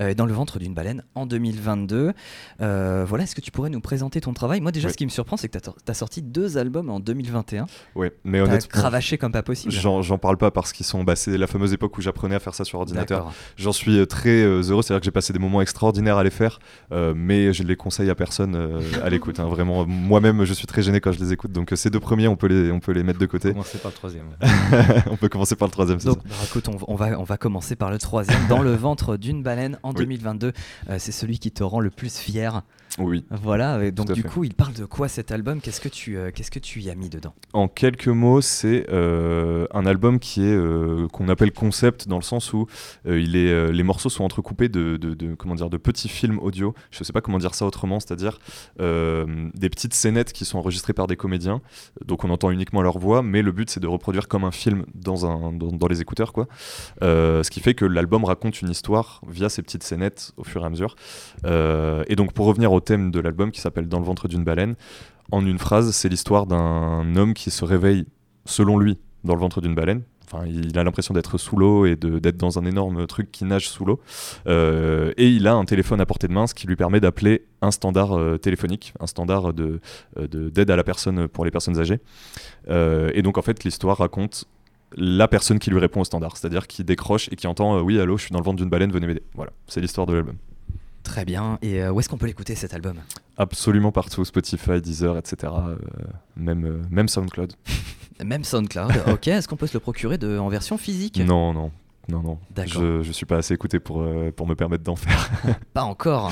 Euh, 0.00 0.14
dans 0.14 0.26
le 0.26 0.32
ventre 0.32 0.58
d'une 0.58 0.74
baleine 0.74 1.04
en 1.14 1.26
2022. 1.26 2.12
Euh, 2.60 3.04
voilà, 3.06 3.24
est-ce 3.24 3.34
que 3.34 3.40
tu 3.40 3.50
pourrais 3.50 3.70
nous 3.70 3.80
présenter 3.80 4.20
ton 4.20 4.32
travail? 4.32 4.60
Moi 4.60 4.72
déjà, 4.72 4.88
Oui. 4.88 4.92
ce 4.92 4.96
qui 4.98 5.04
me 5.04 5.10
surprend, 5.10 5.36
c'est 5.36 5.48
que 5.48 5.58
tu 5.58 5.68
as, 5.88 5.94
sorti 5.94 6.22
deux 6.22 6.58
albums 6.58 6.90
en 6.90 7.00
2021. 7.00 7.66
Ouais, 7.94 8.12
mais 8.24 8.40
honnêtement, 8.40 8.68
cravaché 8.68 9.18
comme 9.18 9.32
pas 9.32 9.42
possible. 9.42 9.72
j'en 9.72 10.18
parle 10.18 10.36
pas 10.36 10.50
parce 10.50 10.72
qu'ils 10.72 10.86
sont. 10.86 11.04
Bah, 11.04 11.16
c'est 11.16 11.36
la 11.38 11.46
fameuse 11.46 11.72
époque 11.72 11.96
où 11.98 12.00
j'apprenais 12.00 12.34
à 12.34 12.40
faire 12.40 12.54
ça 12.54 12.64
sur 12.64 12.78
ordinateur. 12.78 13.32
J'en 13.56 13.72
suis 13.72 13.98
euh, 13.98 14.06
très 14.06 14.42
heureux, 14.42 14.82
c'est-à-dire 14.82 15.00
que 15.00 15.04
j'ai 15.04 15.10
passé 15.10 15.32
des 15.32 15.38
moments 15.38 15.60
extraordinaires 15.62 16.16
à 16.18 16.24
les 16.24 16.30
faire, 16.30 16.58
euh, 16.92 17.12
mais 17.16 17.52
je 17.52 17.62
les 17.62 17.76
conseille 17.76 18.10
à 18.10 18.14
personne 18.14 18.56
à 19.02 19.08
l'écoute. 19.10 19.40
hein. 19.40 19.46
Vraiment, 19.48 19.86
moi-même, 19.86 20.44
je 20.44 20.54
suis 20.54 20.66
très 20.66 20.82
gêné 20.82 21.00
quand 21.00 21.12
je 21.12 21.18
les 21.20 21.32
écoute. 21.32 21.52
Donc 21.52 21.72
ces 21.74 21.90
deux 21.90 22.00
premiers, 22.00 22.28
on 22.28 22.36
peut 22.36 22.46
les, 22.46 22.70
on 22.70 22.80
peut 22.80 22.92
les 22.92 23.02
mettre 23.02 23.18
de 23.18 23.26
côté. 23.26 23.50
Commencer 23.50 23.78
par 23.78 23.90
le 23.90 23.96
troisième. 23.96 24.26
on 25.10 25.16
peut 25.16 25.28
commencer 25.28 25.56
par 25.56 25.68
le 25.68 25.72
troisième. 25.72 26.00
c'est 26.00 26.06
Donc, 26.08 26.18
ça. 26.18 26.28
bah, 26.28 26.34
écoute, 26.44 26.68
on, 26.68 26.76
on 26.88 26.94
va, 26.94 27.18
on 27.18 27.24
va 27.24 27.36
commencer 27.36 27.76
par 27.76 27.90
le 27.90 27.98
troisième. 27.98 28.46
Dans 28.48 28.62
le 28.62 28.72
ventre 28.74 29.16
d'une 29.16 29.42
baleine 29.42 29.78
en 29.82 29.89
Oui. 29.90 30.04
2022. 30.04 30.52
Euh, 30.88 30.96
c'est 30.98 31.12
celui 31.12 31.38
qui 31.38 31.50
te 31.50 31.62
rend 31.62 31.80
le 31.80 31.90
plus 31.90 32.16
fier. 32.18 32.62
Oui. 32.98 33.24
Voilà, 33.30 33.82
et 33.84 33.92
donc 33.92 34.10
du 34.12 34.22
fait. 34.22 34.28
coup, 34.28 34.42
il 34.44 34.52
parle 34.52 34.72
de 34.74 34.84
quoi 34.84 35.06
cet 35.08 35.30
album? 35.30 35.60
Qu'est-ce 35.60 35.80
que 35.80 35.88
tu 35.88 36.16
euh, 36.16 36.30
qu'est-ce 36.34 36.50
que 36.50 36.58
tu 36.58 36.80
y 36.80 36.90
as 36.90 36.94
mis 36.96 37.08
dedans? 37.08 37.32
En 37.52 37.68
quelques 37.68 38.08
mots, 38.08 38.40
c'est 38.40 38.84
euh, 38.90 39.66
un 39.72 39.86
album 39.86 40.18
qui 40.18 40.42
est 40.42 40.52
euh, 40.56 41.06
qu'on 41.08 41.28
appelle 41.28 41.52
concept 41.52 42.08
dans 42.08 42.16
le 42.16 42.22
sens 42.22 42.52
où 42.52 42.66
il 43.06 43.36
est, 43.36 43.72
les 43.72 43.82
morceaux 43.84 44.08
sont 44.08 44.24
entrecoupés 44.24 44.68
de, 44.68 44.96
de- 44.96 45.14
de- 45.14 45.34
comment 45.34 45.54
dire 45.54 45.70
de 45.70 45.76
petits 45.76 46.08
films 46.08 46.38
audio. 46.40 46.74
Je 46.90 47.04
sais 47.04 47.12
pas 47.12 47.20
comment 47.20 47.38
dire 47.38 47.54
ça 47.54 47.64
autrement, 47.64 48.00
c'est-à-dire 48.00 48.38
des 48.78 49.70
petites 49.70 49.94
scénettes 49.94 50.32
qui 50.32 50.44
sont 50.44 50.58
enregistrées 50.58 50.92
par 50.92 51.06
des 51.06 51.16
comédiens. 51.16 51.60
Donc 52.04 52.24
on 52.24 52.30
entend 52.30 52.50
uniquement 52.50 52.82
leur 52.82 52.98
voix, 52.98 53.22
mais 53.22 53.42
le 53.42 53.52
but 53.52 53.70
c'est 53.70 53.80
de 53.80 53.86
reproduire 53.86 54.26
comme 54.28 54.44
un 54.44 54.50
film 54.50 54.84
dans 54.94 55.26
un 55.26 55.52
dans, 55.52 55.68
dans 55.72 55.86
les 55.86 56.00
écouteurs 56.00 56.32
quoi. 56.32 56.48
Ce 57.00 57.48
qui 57.50 57.60
fait 57.60 57.74
que 57.74 57.84
l'album 57.84 58.24
raconte 58.24 58.60
une 58.62 58.70
histoire 58.70 59.20
via 59.28 59.48
ces 59.48 59.62
petites 59.62 59.84
scénettes 59.84 60.32
au 60.36 60.44
fur 60.44 60.62
et 60.62 60.66
à 60.66 60.70
mesure. 60.70 60.96
Et 61.46 62.16
donc 62.16 62.32
pour 62.32 62.46
revenir 62.46 62.72
au 62.72 62.79
thème 62.80 63.10
de 63.10 63.20
l'album 63.20 63.50
qui 63.50 63.60
s'appelle 63.60 63.88
Dans 63.88 63.98
le 63.98 64.04
ventre 64.04 64.28
d'une 64.28 64.44
baleine, 64.44 64.74
en 65.32 65.44
une 65.46 65.58
phrase, 65.58 65.90
c'est 65.92 66.08
l'histoire 66.08 66.46
d'un 66.46 67.14
homme 67.16 67.34
qui 67.34 67.50
se 67.50 67.64
réveille, 67.64 68.06
selon 68.44 68.78
lui, 68.78 68.98
dans 69.24 69.34
le 69.34 69.40
ventre 69.40 69.60
d'une 69.60 69.74
baleine. 69.74 70.02
Enfin, 70.32 70.46
il 70.46 70.78
a 70.78 70.84
l'impression 70.84 71.12
d'être 71.12 71.38
sous 71.38 71.56
l'eau 71.56 71.86
et 71.86 71.96
de- 71.96 72.20
d'être 72.20 72.36
dans 72.36 72.56
un 72.56 72.64
énorme 72.64 73.06
truc 73.08 73.32
qui 73.32 73.44
nage 73.44 73.68
sous 73.68 73.84
l'eau. 73.84 74.00
Euh, 74.46 75.12
et 75.16 75.28
il 75.28 75.48
a 75.48 75.54
un 75.54 75.64
téléphone 75.64 76.00
à 76.00 76.06
portée 76.06 76.28
de 76.28 76.32
main, 76.32 76.46
ce 76.46 76.54
qui 76.54 76.68
lui 76.68 76.76
permet 76.76 77.00
d'appeler 77.00 77.46
un 77.62 77.72
standard 77.72 78.16
euh, 78.16 78.38
téléphonique, 78.38 78.94
un 79.00 79.08
standard 79.08 79.52
de- 79.52 79.80
euh, 80.18 80.28
de- 80.28 80.48
d'aide 80.48 80.70
à 80.70 80.76
la 80.76 80.84
personne 80.84 81.26
pour 81.26 81.44
les 81.44 81.50
personnes 81.50 81.78
âgées. 81.80 81.98
Et 82.68 83.22
donc, 83.22 83.38
en 83.38 83.42
fait, 83.42 83.64
l'histoire 83.64 83.96
raconte 83.98 84.44
la 84.96 85.26
personne 85.28 85.58
qui 85.58 85.70
lui 85.70 85.78
répond 85.80 86.00
au 86.00 86.04
standard, 86.04 86.36
c'est-à-dire 86.36 86.66
qui 86.68 86.84
décroche 86.84 87.28
et 87.32 87.36
qui 87.36 87.46
entend 87.48 87.80
Oui, 87.80 88.00
allô, 88.00 88.16
je 88.16 88.22
suis 88.24 88.32
dans 88.32 88.38
le 88.40 88.44
ventre 88.44 88.56
d'une 88.58 88.70
baleine, 88.70 88.90
venez 88.92 89.06
m'aider. 89.08 89.22
Voilà, 89.34 89.50
c'est 89.66 89.80
l'histoire 89.80 90.06
de 90.06 90.14
l'album. 90.14 90.36
Très 91.02 91.24
bien. 91.24 91.58
Et 91.62 91.82
euh, 91.82 91.90
où 91.92 91.98
est-ce 92.00 92.08
qu'on 92.08 92.18
peut 92.18 92.26
l'écouter 92.26 92.54
cet 92.54 92.74
album? 92.74 92.98
Absolument 93.36 93.90
partout, 93.92 94.24
Spotify, 94.24 94.80
Deezer, 94.80 95.16
etc. 95.18 95.52
euh, 95.68 95.76
même, 96.36 96.64
euh, 96.64 96.82
même 96.90 97.08
SoundCloud. 97.08 97.52
Même 98.24 98.44
SoundCloud. 98.44 98.92
ok. 99.06 99.28
Est-ce 99.28 99.48
qu'on 99.48 99.56
peut 99.56 99.66
se 99.66 99.72
le 99.72 99.80
procurer 99.80 100.18
de, 100.18 100.36
en 100.38 100.50
version 100.50 100.76
physique? 100.76 101.18
Non, 101.24 101.54
non, 101.54 101.72
non, 102.10 102.20
non. 102.22 102.38
D'accord. 102.50 102.82
Je, 102.82 103.02
je 103.02 103.12
suis 103.12 103.24
pas 103.24 103.38
assez 103.38 103.54
écouté 103.54 103.80
pour, 103.80 104.02
euh, 104.02 104.30
pour 104.30 104.46
me 104.46 104.54
permettre 104.54 104.84
d'en 104.84 104.94
faire. 104.94 105.30
Pas 105.72 105.84
encore. 105.84 106.30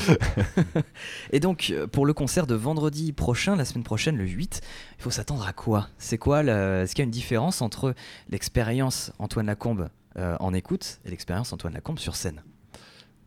Et 1.33 1.41
donc, 1.41 1.73
pour 1.93 2.05
le 2.05 2.13
concert 2.13 2.47
de 2.47 2.55
vendredi 2.55 3.13
prochain, 3.15 3.57
la 3.57 3.65
semaine 3.65 3.85
prochaine, 3.85 4.19
le 4.19 4.27
8, 4.27 4.61
il 4.99 5.03
faut 5.03 5.11
s'attendre 5.11 5.47
à 5.47 5.55
quoi? 5.55 5.89
C'est 5.97 6.19
quoi 6.19 6.43
le- 6.43 6.83
Est-ce 6.83 6.95
qu'il 6.95 7.03
y 7.03 7.05
a 7.05 7.07
une 7.07 7.11
différence 7.11 7.63
entre 7.63 7.95
l'expérience 8.29 9.13
Antoine 9.19 9.47
Lacombe 9.47 9.89
euh, 10.19 10.37
en 10.41 10.53
écoute 10.53 11.01
et 11.07 11.11
l'expérience 11.11 11.55
Antoine 11.55 11.73
Lacombe 11.73 11.99
sur 11.99 12.17
scène? 12.17 12.43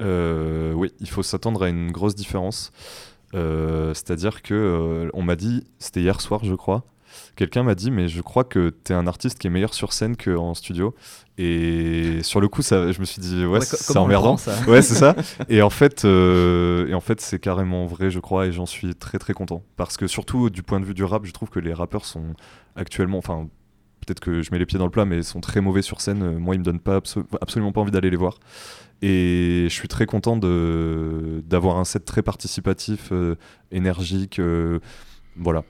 Euh, 0.02 0.74
oui, 0.74 0.92
il 1.00 1.10
faut 1.10 1.24
s'attendre 1.24 1.64
à 1.64 1.70
une 1.70 1.92
grosse 1.92 2.16
différence. 2.16 2.72
Euh, 3.34 3.94
C'est-à-dire 3.94 4.42
que 4.42 4.54
euh, 4.54 5.10
on 5.14 5.22
m'a 5.24 5.36
dit, 5.36 5.64
c'était 5.80 6.02
hier 6.02 6.20
soir, 6.22 6.44
je 6.44 6.56
crois. 6.56 6.84
Quelqu'un 7.36 7.64
m'a 7.64 7.76
dit, 7.76 7.92
mais 7.92 8.08
je 8.08 8.22
crois 8.22 8.44
que 8.44 8.70
t'es 8.70 8.94
un 8.94 9.08
artiste 9.08 9.40
qui 9.40 9.48
est 9.48 9.50
meilleur 9.50 9.74
sur 9.74 9.94
scène 9.94 10.16
qu'en 10.16 10.54
studio. 10.54 10.96
Et 11.38 12.20
sur 12.24 12.40
le 12.40 12.48
coup, 12.48 12.62
ça, 12.62 12.92
je 12.92 13.00
me 13.00 13.06
suis 13.06 13.22
dit, 13.22 13.46
ouais, 13.46 13.62
c'est 13.62 13.98
emmerdant. 13.98 14.36
prend, 14.36 14.38
ça 14.38 14.56
Ouais, 14.68 14.82
c'est 14.82 14.96
ça. 14.96 15.16
Et 15.50 15.62
en 15.62 15.70
fait, 15.70 16.06
euh, 16.06 16.88
et 16.88 16.94
en 16.94 17.00
fait, 17.02 17.20
c'est 17.22 17.40
carrément 17.40 17.86
vrai, 17.86 18.12
je 18.12 18.20
crois, 18.20 18.48
et 18.48 18.52
j'en 18.52 18.66
suis 18.66 18.96
très 18.96 19.18
très 19.18 19.34
content. 19.34 19.64
Parce 19.76 19.98
que 19.98 20.08
surtout 20.08 20.50
du 20.50 20.64
point 20.64 20.80
de 20.80 20.86
vue 20.86 20.94
du 20.94 21.04
rap, 21.04 21.26
je 21.26 21.32
trouve 21.32 21.50
que 21.50 21.60
les 21.60 21.74
rappeurs 21.74 22.06
sont 22.06 22.34
actuellement, 22.76 23.18
enfin, 23.18 23.48
peut-être 24.06 24.20
que 24.20 24.42
je 24.42 24.50
mets 24.52 24.60
les 24.60 24.66
pieds 24.66 24.78
dans 24.80 24.86
le 24.86 24.92
plat, 24.92 25.06
mais 25.06 25.22
sont 25.24 25.42
très 25.42 25.62
mauvais 25.62 25.82
sur 25.82 26.02
scène. 26.02 26.24
Euh, 26.24 26.40
Moi, 26.40 26.56
ils 26.56 26.60
me 26.60 26.64
donnent 26.64 26.80
pas 26.80 27.00
abso- 27.00 27.26
absolument 27.42 27.72
pas 27.72 27.82
envie 27.82 27.92
d'aller 27.92 28.10
les 28.10 28.18
voir. 28.18 28.38
Et 29.04 29.64
je 29.70 29.74
suis 29.74 29.88
très 29.88 30.06
content 30.06 30.38
d'avoir 30.38 31.78
un 31.78 31.86
set 31.86 32.06
très 32.06 32.22
participatif, 32.22 33.10
euh, 33.12 33.36
énergique, 33.72 34.40
euh, 34.40 34.80
voilà. 35.36 35.64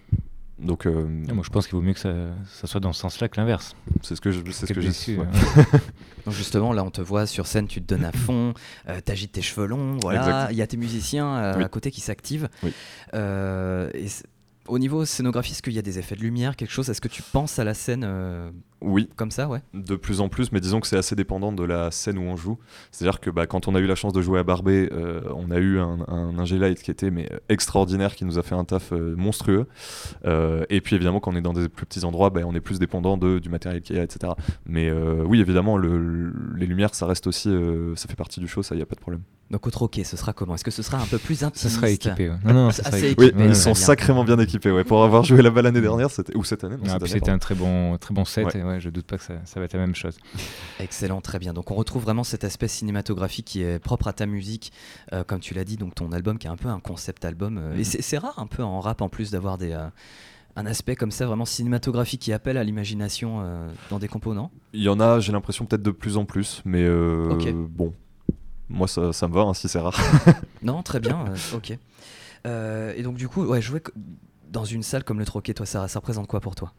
Donc, 0.60 0.86
euh, 0.86 1.08
Ah, 1.30 1.34
Moi, 1.34 1.44
je 1.44 1.50
pense 1.50 1.66
qu'il 1.66 1.76
vaut 1.76 1.82
mieux 1.82 1.94
que 1.94 2.00
ça, 2.00 2.14
ça 2.52 2.68
soit 2.68 2.80
dans 2.80 2.94
ce 2.94 3.02
sens-là 3.02 3.30
que 3.30 3.40
l'inverse. 3.40 3.76
c'est 4.04 4.16
ce 4.16 4.22
que 4.22 4.32
je, 4.32 4.42
c'est 4.52 4.52
ce 4.52 4.66
Quel 4.68 4.76
que 4.76 4.82
j'ai. 4.82 4.90
déçu, 4.90 5.18
ouais. 5.18 5.26
hein. 5.34 5.64
Donc 6.26 6.36
justement, 6.36 6.72
là, 6.72 6.84
on 6.84 6.92
te 6.92 7.02
voit 7.02 7.26
sur 7.26 7.48
scène, 7.48 7.68
tu 7.68 7.82
te 7.82 7.88
donnes 7.96 8.06
à 8.06 8.12
fond, 8.12 8.54
euh, 8.88 9.00
t'agites 9.02 9.32
tes 9.32 9.42
cheveux 9.42 9.66
longs, 9.66 9.98
voilà. 10.02 10.50
Il 10.52 10.58
y 10.58 10.62
a 10.62 10.68
tes 10.68 10.78
musiciens 10.78 11.36
euh, 11.36 11.54
Oui. 11.58 11.64
à 11.64 11.68
côté 11.68 11.90
qui 11.90 12.00
s'activent. 12.02 12.48
Oui. 12.62 12.74
Euh, 13.16 13.90
et 13.96 14.08
c'est- 14.08 14.26
au 14.68 14.80
niveau 14.80 15.06
scénographie, 15.06 15.52
est-ce 15.52 15.62
qu'il 15.62 15.74
y 15.74 15.80
a 15.80 15.84
des 15.84 16.00
effets 16.00 16.16
de 16.16 16.22
lumière, 16.22 16.56
quelque 16.56 16.72
chose? 16.72 16.90
Est-ce 16.90 17.02
que 17.02 17.08
tu 17.08 17.22
penses 17.22 17.60
à 17.60 17.64
la 17.64 17.74
scène 17.74 18.04
euh, 18.06 18.52
Oui, 18.82 19.10
comme 19.16 19.30
ça, 19.32 19.48
ouais 19.48 19.62
De 19.74 19.96
plus 19.96 20.22
en 20.22 20.30
plus, 20.30 20.52
mais 20.52 20.60
disons 20.60 20.80
que 20.80 20.88
c'est 20.88 20.98
assez 20.98 21.16
dépendant 21.16 21.52
de 21.52 21.64
la 21.64 21.92
scène 21.92 22.18
où 22.18 22.24
on 22.24 22.36
joue. 22.36 22.58
C'est-à-dire 22.92 23.20
que 23.20 23.30
bah, 23.30 23.46
quand 23.48 23.68
on 23.68 23.76
a 23.76 23.80
eu 23.80 23.86
la 23.86 23.96
chance 23.96 24.12
de 24.14 24.22
jouer 24.22 24.40
à 24.40 24.44
Barbé, 24.44 24.90
euh, 24.92 25.22
on 25.36 25.52
a 25.52 25.58
eu 25.60 25.80
un, 25.80 26.00
un 26.08 26.40
ingé 26.40 26.58
light 26.58 26.82
qui 26.82 26.90
était 26.92 27.12
mais, 27.12 27.32
euh, 27.32 27.38
extraordinaire, 27.50 28.16
qui 28.16 28.26
nous 28.26 28.40
a 28.40 28.44
fait 28.44 28.56
un 28.56 28.64
taf 28.66 28.92
euh, 28.92 29.16
monstrueux. 29.16 29.68
Euh, 30.26 30.66
et 30.70 30.82
puis 30.82 30.96
évidemment, 30.96 31.20
quand 31.20 31.34
on 31.34 31.36
est 31.36 31.42
dans 31.42 31.54
des 31.54 31.70
plus 31.70 31.86
petits 31.86 32.06
endroits, 32.06 32.30
bah, 32.30 32.42
on 32.46 32.56
est 32.56 32.60
plus 32.62 32.80
dépendant 32.80 33.18
de, 33.18 33.40
du 33.40 33.50
matériel 33.50 33.82
qu'il 33.82 33.96
y 33.96 34.00
a, 34.00 34.04
etc. 34.04 34.34
Mais 34.66 34.90
euh, 34.90 35.24
oui, 35.26 35.42
évidemment, 35.42 35.78
le- 35.78 35.98
le- 35.98 36.34
les 36.58 36.66
lumières, 36.66 36.96
ça 36.96 37.06
reste 37.06 37.28
aussi, 37.28 37.50
euh, 37.50 37.96
ça 37.96 38.08
fait 38.08 38.16
partie 38.16 38.40
du 38.40 38.48
show, 38.48 38.64
ça, 38.64 38.76
il 38.76 38.78
n'y 38.80 38.84
a 38.84 38.88
pas 38.88 38.96
de 38.96 39.02
problème. 39.02 39.22
Donc 39.52 39.68
au 39.68 39.70
troquet, 39.70 40.06
ce 40.06 40.16
sera 40.16 40.32
comment? 40.32 40.56
Est-ce 40.56 40.64
que 40.64 40.72
ce 40.72 40.82
sera 40.82 40.98
un 40.98 41.06
peu 41.06 41.18
plus 41.18 41.36
Ça 41.36 41.48
intimiste 41.48 41.76
sera 41.76 41.90
équipé. 41.90 42.30
ouais. 42.30 42.38
Non, 42.46 42.54
non, 42.54 42.72
ça 42.72 42.84
sera 42.84 42.92
c'est 42.98 43.08
équipé. 43.12 43.22
Oui, 43.22 43.26
équipé, 43.28 43.44
Ouais, 43.44 43.50
ils 43.50 43.56
sont 43.56 43.72
bien. 43.72 43.82
sacrément 43.82 44.24
bien 44.24 44.40
équipés. 44.40 44.72
Ouais. 44.72 44.86
Pour 44.86 45.04
avoir 45.04 45.26
joué 45.26 45.42
là-bas 45.42 45.62
l'année 45.62 45.82
dernière, 45.82 46.10
c'était- 46.10 46.36
ou 46.38 46.44
cette 46.46 46.64
année, 46.64 46.78
non, 46.78 46.84
Ah, 46.90 46.98
c'était 47.06 47.30
un 47.30 47.38
très 47.38 47.54
bon, 47.54 47.98
très 47.98 48.14
bon 48.14 48.24
set. 48.24 48.46
Ouais. 48.46 48.71
Et 48.71 48.71
ouais, 48.72 48.80
je 48.80 48.90
doute 48.90 49.06
pas 49.06 49.18
que 49.18 49.24
ça, 49.24 49.36
ça 49.46 49.60
va 49.60 49.66
être 49.66 49.74
la 49.74 49.80
même 49.80 49.96
chose. 49.96 50.18
Excellent, 50.80 51.22
très 51.22 51.40
bien. 51.40 51.54
Donc 51.54 51.72
on 51.72 51.76
retrouve 51.76 52.04
vraiment 52.04 52.24
cet 52.24 52.44
aspect 52.44 52.68
cinématographique 52.68 53.46
qui 53.46 53.62
est 53.62 53.80
propre 53.80 54.08
à 54.08 54.14
ta 54.14 54.26
musique, 54.26 54.72
euh, 55.14 55.24
comme 55.24 55.40
tu 55.40 55.54
l'as 55.54 55.64
dit, 55.64 55.78
donc 55.78 55.96
ton 55.96 56.12
album 56.12 56.38
qui 56.38 56.48
est 56.48 56.50
un 56.50 56.56
peu 56.58 56.70
un 56.70 56.80
concept 56.80 57.24
album. 57.26 57.58
euh, 57.58 57.74
Et 57.76 57.80
Mhm. 57.80 57.84
c'est 57.84 58.18
rare 58.18 58.38
un 58.40 58.48
peu 58.48 58.64
en 58.64 58.80
rap 58.80 59.02
en 59.02 59.10
plus 59.10 59.32
d'avoir 59.32 59.58
des... 59.58 59.72
euh, 59.72 59.88
un 60.58 60.66
aspect 60.66 60.98
comme 60.98 61.12
ça 61.12 61.26
vraiment 61.26 61.46
cinématographique 61.46 62.22
qui 62.22 62.34
appelle 62.34 62.58
à 62.58 62.64
l'imagination 62.66 63.40
euh, 63.42 63.70
dans 63.90 64.00
des 64.00 64.10
compos, 64.10 64.34
non? 64.34 64.50
Il 64.74 64.82
y 64.82 64.90
en 64.90 65.00
a, 65.00 65.20
j'ai 65.22 65.32
l'impression, 65.32 65.66
peut-être 65.66 65.82
de 65.84 65.92
plus 65.92 66.18
en 66.18 66.26
plus, 66.26 66.62
mais 66.66 66.84
euh, 66.84 67.54
bon. 67.70 67.94
Moi, 68.68 68.88
ça, 68.88 69.14
ça 69.14 69.28
me 69.30 69.34
va, 69.34 69.42
hein, 69.42 69.54
si 69.54 69.70
c'est 69.70 69.80
rare. 69.80 69.98
Non, 70.62 70.84
très 70.84 71.00
bien, 71.00 71.26
euh, 71.28 71.58
ok. 71.58 71.78
Euh, 72.48 72.94
et 72.98 73.04
donc 73.04 73.16
du 73.16 73.28
coup, 73.28 73.44
ouais, 73.46 73.62
jouer 73.62 73.80
co- 73.82 73.92
dans 74.52 74.66
une 74.66 74.84
salle 74.84 75.04
comme 75.04 75.18
le 75.20 75.26
Troquet, 75.26 75.54
toi, 75.54 75.66
ça, 75.66 75.88
ça 75.88 76.00
représente 76.00 76.28
quoi 76.28 76.40
pour 76.42 76.56
toi? 76.56 76.74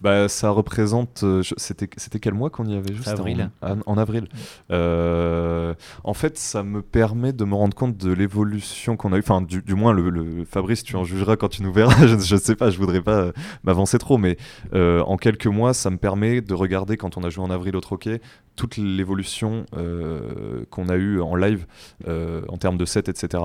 Bah, 0.00 0.28
ça 0.28 0.50
représente. 0.50 1.22
euh, 1.24 1.42
C'était 1.56 1.88
c'était 1.96 2.20
quel 2.20 2.34
mois 2.34 2.50
qu'on 2.50 2.64
y 2.66 2.74
avait 2.76 2.94
juste 2.94 3.08
Avril. 3.08 3.50
En, 3.62 3.78
en 3.84 3.98
avril. 3.98 4.28
Euh, 4.70 5.74
en 6.04 6.14
fait, 6.14 6.38
ça 6.38 6.62
me 6.62 6.82
permet 6.82 7.32
de 7.32 7.44
me 7.44 7.54
rendre 7.54 7.74
compte 7.74 7.96
de 7.96 8.12
l'évolution 8.12 8.96
qu'on 8.96 9.12
a 9.12 9.16
eu. 9.16 9.20
Enfin, 9.20 9.42
du, 9.42 9.62
du 9.62 9.74
moins, 9.74 9.92
le, 9.92 10.10
le- 10.10 10.44
Fabrice, 10.44 10.82
tu 10.84 10.96
en 10.96 11.04
jugeras 11.04 11.36
quand 11.36 11.48
tu 11.48 11.62
nous 11.62 11.72
verras. 11.72 12.06
je, 12.06 12.16
je 12.18 12.36
sais 12.36 12.56
pas, 12.56 12.70
je 12.70 12.78
voudrais 12.78 13.02
pas 13.02 13.16
euh, 13.18 13.32
m'avancer 13.64 13.98
trop, 13.98 14.18
mais 14.18 14.36
euh, 14.74 15.00
en 15.02 15.16
quelques 15.16 15.46
mois, 15.46 15.74
ça 15.74 15.90
me 15.90 15.96
permet 15.96 16.40
de 16.40 16.54
regarder 16.54 16.96
quand 16.96 17.16
on 17.16 17.24
a 17.24 17.30
joué 17.30 17.44
en 17.44 17.50
avril 17.50 17.74
au 17.76 17.80
Troquet 17.80 18.20
toute 18.54 18.78
l'évolution 18.78 19.66
euh, 19.76 20.64
qu'on 20.70 20.88
a 20.88 20.96
eue 20.96 21.20
en 21.20 21.34
live 21.36 21.66
euh, 22.08 22.40
en 22.48 22.56
termes 22.56 22.78
de 22.78 22.86
set, 22.86 23.10
etc. 23.10 23.42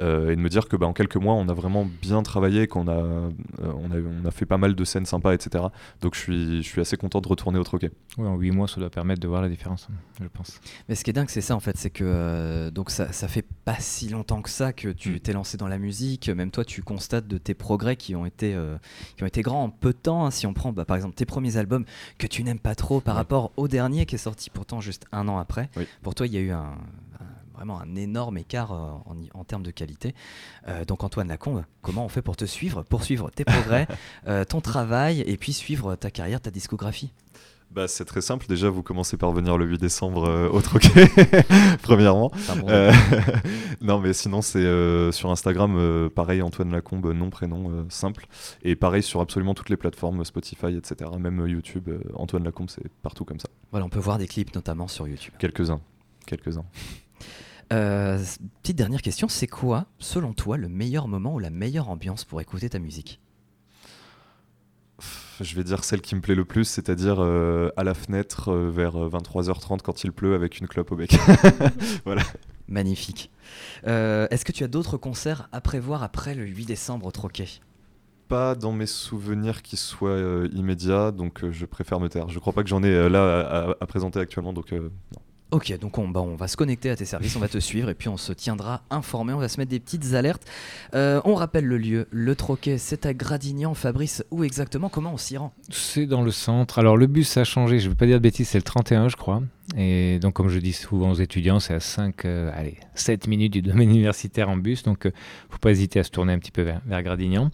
Euh, 0.00 0.30
et 0.30 0.36
de 0.36 0.40
me 0.40 0.48
dire 0.48 0.68
que 0.68 0.76
bah, 0.76 0.86
en 0.86 0.94
quelques 0.94 1.16
mois, 1.16 1.34
on 1.34 1.50
a 1.50 1.52
vraiment 1.52 1.86
bien 2.00 2.22
travaillé, 2.22 2.66
qu'on 2.66 2.88
a, 2.88 3.23
on 3.62 3.90
a, 3.90 3.96
on 3.98 4.26
a 4.26 4.30
fait 4.30 4.46
pas 4.46 4.58
mal 4.58 4.74
de 4.74 4.84
scènes 4.84 5.06
sympas, 5.06 5.32
etc. 5.34 5.64
Donc 6.00 6.14
je 6.14 6.20
suis, 6.20 6.62
je 6.62 6.68
suis 6.68 6.80
assez 6.80 6.96
content 6.96 7.20
de 7.20 7.28
retourner 7.28 7.58
au 7.58 7.64
troquet. 7.64 7.90
Ouais, 8.18 8.26
en 8.26 8.36
8 8.36 8.50
mois, 8.50 8.68
ça 8.68 8.80
doit 8.80 8.90
permettre 8.90 9.20
de 9.20 9.28
voir 9.28 9.42
la 9.42 9.48
différence, 9.48 9.88
je 10.20 10.26
pense. 10.28 10.60
Mais 10.88 10.94
ce 10.94 11.04
qui 11.04 11.10
est 11.10 11.12
dingue, 11.14 11.28
c'est 11.30 11.40
ça 11.40 11.54
en 11.56 11.60
fait, 11.60 11.76
c'est 11.76 11.90
que 11.90 12.04
euh, 12.06 12.70
donc 12.70 12.90
ça, 12.90 13.12
ça 13.12 13.28
fait 13.28 13.44
pas 13.64 13.76
si 13.78 14.08
longtemps 14.08 14.42
que 14.42 14.50
ça 14.50 14.72
que 14.72 14.88
tu 14.88 15.10
Mm. 15.14 15.20
t'es 15.20 15.32
lancé 15.32 15.56
dans 15.56 15.68
la 15.68 15.78
musique. 15.78 16.28
Même 16.28 16.50
toi, 16.50 16.64
tu 16.64 16.82
constates 16.82 17.26
de 17.28 17.38
tes 17.38 17.54
progrès 17.54 17.96
qui 17.96 18.14
ont 18.16 18.26
été 18.26 18.54
euh, 18.54 18.76
qui 19.16 19.22
ont 19.22 19.26
été 19.26 19.42
grands 19.42 19.64
en 19.64 19.70
peu 19.70 19.92
de 19.92 19.98
temps. 19.98 20.24
hein. 20.26 20.30
Si 20.30 20.46
on 20.46 20.52
prend 20.54 20.72
bah, 20.72 20.84
par 20.84 20.96
exemple 20.96 21.14
tes 21.14 21.24
premiers 21.26 21.56
albums 21.56 21.84
que 22.18 22.26
tu 22.26 22.42
n'aimes 22.44 22.58
pas 22.58 22.74
trop 22.74 23.00
par 23.00 23.14
Ouais. 23.14 23.20
rapport 23.20 23.52
au 23.56 23.68
dernier 23.68 24.06
qui 24.06 24.14
est 24.14 24.18
sorti 24.18 24.50
pourtant 24.50 24.80
juste 24.80 25.06
un 25.12 25.28
an 25.28 25.38
après. 25.38 25.68
Oui. 25.76 25.86
Pour 26.02 26.14
toi, 26.14 26.26
il 26.26 26.32
y 26.34 26.36
a 26.36 26.40
eu 26.40 26.50
un- 26.50 26.76
vraiment 27.54 27.80
un 27.80 27.94
énorme 27.96 28.38
écart 28.38 28.72
en, 28.72 29.04
en, 29.32 29.44
termes 29.44 29.62
de 29.62 29.70
qualité. 29.70 30.14
donc 30.86 31.04
Antoine 31.04 31.28
Lacombe, 31.28 31.64
comment 31.82 32.04
on 32.04 32.08
fait 32.08 32.22
pour 32.22 32.36
te 32.36 32.44
suivre, 32.44 32.82
pour 32.82 33.04
suivre 33.04 33.30
tes 33.30 33.44
progrès, 33.44 33.86
ton 34.48 34.60
travail 34.60 35.20
et 35.20 35.36
puis 35.36 35.52
suivre 35.52 35.96
ta 35.96 36.10
carrière, 36.10 36.40
ta 36.40 36.50
discographie? 36.50 37.12
Bah, 37.74 37.88
c'est 37.88 38.04
très 38.04 38.20
simple. 38.20 38.46
Déjà, 38.46 38.70
vous 38.70 38.84
commencez 38.84 39.16
par 39.16 39.32
venir 39.32 39.58
le 39.58 39.66
8 39.66 39.78
décembre 39.78 40.28
euh, 40.28 40.48
au 40.48 40.60
Troquet, 40.60 41.08
premièrement. 41.82 42.30
Euh, 42.68 42.92
non, 43.80 43.98
mais 43.98 44.12
sinon, 44.12 44.42
c'est 44.42 44.60
euh, 44.60 45.10
sur 45.10 45.30
Instagram, 45.32 46.08
pareil, 46.14 46.40
Antoine 46.40 46.70
Lacombe, 46.70 47.12
nom, 47.12 47.30
prénom, 47.30 47.84
simple. 47.88 48.28
Et 48.62 48.76
pareil 48.76 49.02
sur 49.02 49.20
absolument 49.20 49.54
toutes 49.54 49.70
les 49.70 49.76
plateformes, 49.76 50.24
Spotify, 50.24 50.76
etc. 50.76 51.10
Même 51.18 51.44
YouTube, 51.48 51.90
Antoine 52.14 52.44
Lacombe, 52.44 52.70
c'est 52.70 52.88
partout 53.02 53.24
comme 53.24 53.40
ça. 53.40 53.48
Voilà, 53.72 53.86
on 53.86 53.90
peut 53.90 53.98
voir 53.98 54.18
des 54.18 54.28
clips 54.28 54.54
notamment 54.54 54.86
sur 54.86 55.08
YouTube. 55.08 55.34
Quelques-uns. 55.38 55.80
Quelques-uns. 56.26 56.64
Petite 57.68 58.76
dernière 58.76 59.02
question, 59.02 59.28
c'est 59.28 59.46
quoi, 59.46 59.86
selon 59.98 60.32
toi, 60.32 60.56
le 60.56 60.68
meilleur 60.68 61.08
moment 61.08 61.34
ou 61.34 61.38
la 61.38 61.50
meilleure 61.50 61.88
ambiance 61.88 62.24
pour 62.24 62.40
écouter 62.40 62.68
ta 62.68 62.78
musique? 62.78 63.20
Je 65.40 65.56
vais 65.56 65.64
dire 65.64 65.82
celle 65.82 66.00
qui 66.00 66.14
me 66.14 66.20
plaît 66.20 66.34
le 66.34 66.44
plus, 66.44 66.64
c'est-à-dire 66.64 67.16
euh, 67.18 67.70
à 67.76 67.82
la 67.82 67.94
fenêtre 67.94 68.52
euh, 68.52 68.70
vers 68.70 68.94
23h30 68.94 69.74
euh, 69.74 69.76
quand 69.82 70.04
il 70.04 70.12
pleut 70.12 70.34
avec 70.34 70.60
une 70.60 70.68
clope 70.68 70.92
au 70.92 70.96
bec. 70.96 71.16
voilà. 72.04 72.22
Magnifique. 72.68 73.30
Est-ce 73.84 74.44
que 74.44 74.52
tu 74.52 74.64
as 74.64 74.68
d'autres 74.68 74.96
concerts 74.96 75.48
à 75.52 75.60
prévoir 75.60 76.02
après 76.02 76.34
le 76.34 76.46
8 76.46 76.66
décembre 76.66 77.06
au 77.06 77.10
Troquet? 77.10 77.48
Pas 78.28 78.54
dans 78.54 78.72
mes 78.72 78.86
souvenirs 78.86 79.62
qui 79.62 79.76
soient 79.76 80.46
immédiats, 80.52 81.10
donc 81.10 81.50
je 81.50 81.66
préfère 81.66 82.00
me 82.00 82.08
taire. 82.08 82.30
Je 82.30 82.38
crois 82.38 82.54
pas 82.54 82.62
que 82.62 82.68
j'en 82.70 82.82
ai 82.82 83.08
là 83.10 83.74
à, 83.78 83.86
présenter 83.86 84.18
actuellement, 84.18 84.54
donc 84.54 84.72
non. 84.72 84.90
Ok, 85.50 85.78
donc 85.78 85.98
on, 85.98 86.10
va 86.10 86.48
se 86.48 86.56
connecter 86.56 86.90
à 86.90 86.96
tes 86.96 87.04
services, 87.04 87.36
on 87.36 87.40
va 87.40 87.48
te 87.48 87.58
suivre 87.58 87.88
et 87.88 87.94
puis 87.94 88.08
on 88.08 88.16
se 88.16 88.32
tiendra 88.32 88.82
informé, 88.90 89.32
on 89.32 89.38
va 89.38 89.48
se 89.48 89.60
mettre 89.60 89.70
des 89.70 89.78
petites 89.78 90.14
alertes. 90.14 90.42
Euh, 90.94 91.20
on 91.24 91.34
rappelle 91.34 91.64
le 91.64 91.78
lieu, 91.78 92.08
le 92.10 92.34
Troquet, 92.34 92.76
c'est 92.76 93.06
à 93.06 93.14
Gradignan. 93.14 93.74
Fabrice, 93.74 94.24
où 94.32 94.42
exactement 94.42 94.88
Comment 94.88 95.12
on 95.12 95.16
s'y 95.16 95.36
rend? 95.36 95.52
C'est 95.70 96.06
dans 96.06 96.22
le 96.22 96.32
centre. 96.32 96.80
Alors 96.80 96.96
le 96.96 97.06
bus 97.06 97.36
a 97.36 97.44
changé, 97.44 97.78
je 97.78 97.84
ne 97.84 97.90
veux 97.90 97.96
pas 97.96 98.06
dire 98.06 98.16
de 98.16 98.22
bêtises, 98.22 98.48
c'est 98.48 98.58
le 98.58 98.64
31 98.64 99.08
je 99.08 99.16
crois. 99.16 99.42
Et 99.76 100.18
donc 100.18 100.34
comme 100.34 100.48
je 100.48 100.58
dis 100.58 100.72
souvent 100.72 101.10
aux 101.10 101.20
étudiants, 101.20 101.60
c'est 101.60 101.74
à 101.74 101.80
5, 101.80 102.24
euh, 102.24 102.50
allez, 102.52 102.78
7 102.96 103.28
minutes 103.28 103.52
du 103.52 103.62
domaine 103.62 103.90
universitaire 103.90 104.48
en 104.48 104.56
bus, 104.56 104.82
donc 104.82 105.04
ne 105.04 105.10
euh, 105.10 105.14
faut 105.50 105.58
pas 105.58 105.70
hésiter 105.70 106.00
à 106.00 106.04
se 106.04 106.10
tourner 106.10 106.32
un 106.32 106.38
petit 106.38 106.52
peu 106.52 106.62
vers 106.62 107.02
Gradignan. 107.02 107.50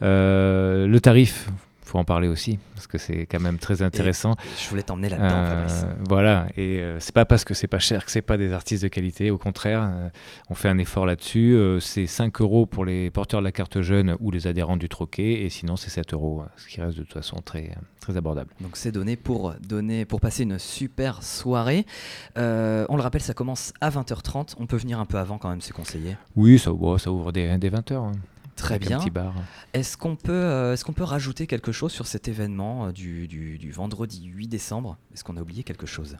le 0.00 0.98
tarif, 0.98 1.48
faut 1.94 2.00
en 2.00 2.04
parler 2.04 2.26
aussi 2.26 2.58
parce 2.74 2.88
que 2.88 2.98
c'est 2.98 3.26
quand 3.26 3.38
même 3.38 3.58
très 3.58 3.82
intéressant. 3.82 4.34
je 4.60 4.68
voulais 4.68 4.82
t'emmener 4.82 5.08
là-dedans. 5.08 5.28
Euh, 5.30 5.94
voilà, 6.08 6.48
et 6.56 6.80
euh, 6.80 6.98
c'est 6.98 7.14
pas 7.14 7.24
parce 7.24 7.44
que 7.44 7.54
c'est 7.54 7.68
pas 7.68 7.78
cher 7.78 8.04
que 8.04 8.10
c'est 8.10 8.20
pas 8.20 8.36
des 8.36 8.52
artistes 8.52 8.82
de 8.82 8.88
qualité. 8.88 9.30
Au 9.30 9.38
contraire, 9.38 9.82
euh, 9.84 10.08
on 10.50 10.54
fait 10.54 10.68
un 10.68 10.78
effort 10.78 11.06
là-dessus. 11.06 11.56
c'est 11.80 12.06
5 12.06 12.40
euros 12.40 12.66
pour 12.66 12.84
les 12.84 13.10
porteurs 13.10 13.40
de 13.40 13.44
la 13.44 13.52
carte 13.52 13.80
jeune 13.80 14.16
ou 14.18 14.32
les 14.32 14.48
adhérents 14.48 14.76
du 14.76 14.88
troquet, 14.88 15.44
et 15.44 15.50
sinon 15.50 15.76
c'est 15.76 15.90
7 15.90 16.14
euros, 16.14 16.42
ce 16.56 16.66
qui 16.66 16.80
reste 16.80 16.98
de 16.98 17.04
toute 17.04 17.12
façon 17.12 17.36
très 17.44 17.70
très 18.00 18.16
abordable. 18.16 18.50
Donc 18.60 18.76
c'est 18.76 18.92
donné 18.92 19.14
pour 19.16 19.54
donner 19.66 20.04
pour 20.04 20.20
passer 20.20 20.42
une 20.42 20.58
super 20.58 21.22
soirée. 21.22 21.86
on 22.36 22.96
le 22.96 23.02
rappelle, 23.02 23.22
ça 23.22 23.34
commence 23.34 23.72
à 23.80 23.90
20h30. 23.90 24.54
On 24.58 24.66
peut 24.66 24.76
venir 24.76 24.98
un 24.98 25.06
peu 25.06 25.18
avant 25.18 25.38
quand 25.38 25.48
même, 25.48 25.60
c'est 25.60 25.72
conseillé. 25.72 26.16
Oui, 26.34 26.58
ça, 26.58 26.72
ça 26.98 27.12
ouvre 27.12 27.30
dès, 27.30 27.56
dès 27.58 27.70
20h. 27.70 28.12
Très 28.56 28.78
bien. 28.78 29.00
Est-ce 29.72 29.96
qu'on 29.96 30.16
peut, 30.16 30.32
euh, 30.32 30.72
est-ce 30.72 30.84
qu'on 30.84 30.92
peut 30.92 31.04
rajouter 31.04 31.46
quelque 31.46 31.72
chose 31.72 31.92
sur 31.92 32.06
cet 32.06 32.28
événement 32.28 32.86
euh, 32.86 32.92
du, 32.92 33.26
du, 33.26 33.70
vendredi 33.72 34.26
8 34.26 34.48
décembre? 34.48 34.96
Est-ce 35.12 35.24
qu'on 35.24 35.36
a 35.36 35.40
oublié 35.40 35.64
quelque 35.64 35.86
chose? 35.86 36.16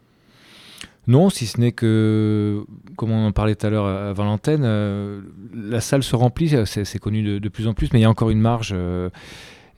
Non, 1.07 1.29
si 1.29 1.45
ce 1.45 1.61
n'est 1.61 1.71
que, 1.71 2.65
comme 2.95 3.11
on 3.11 3.27
en 3.27 3.31
parlait 3.31 3.55
tout 3.55 3.67
à 3.67 3.69
l'heure 3.69 3.85
avant 3.85 4.25
l'antenne, 4.25 4.63
euh, 4.65 5.21
la 5.53 5.79
salle 5.79 6.03
se 6.03 6.15
remplit, 6.15 6.53
c'est 6.65 6.99
connu 6.99 7.39
de, 7.39 7.49
plus 7.49 7.67
en 7.67 7.73
plus, 7.73 7.89
mais 7.93 7.99
il 7.99 8.01
y 8.01 8.05
a 8.05 8.09
encore 8.09 8.31
une 8.31 8.41
marge. 8.41 8.75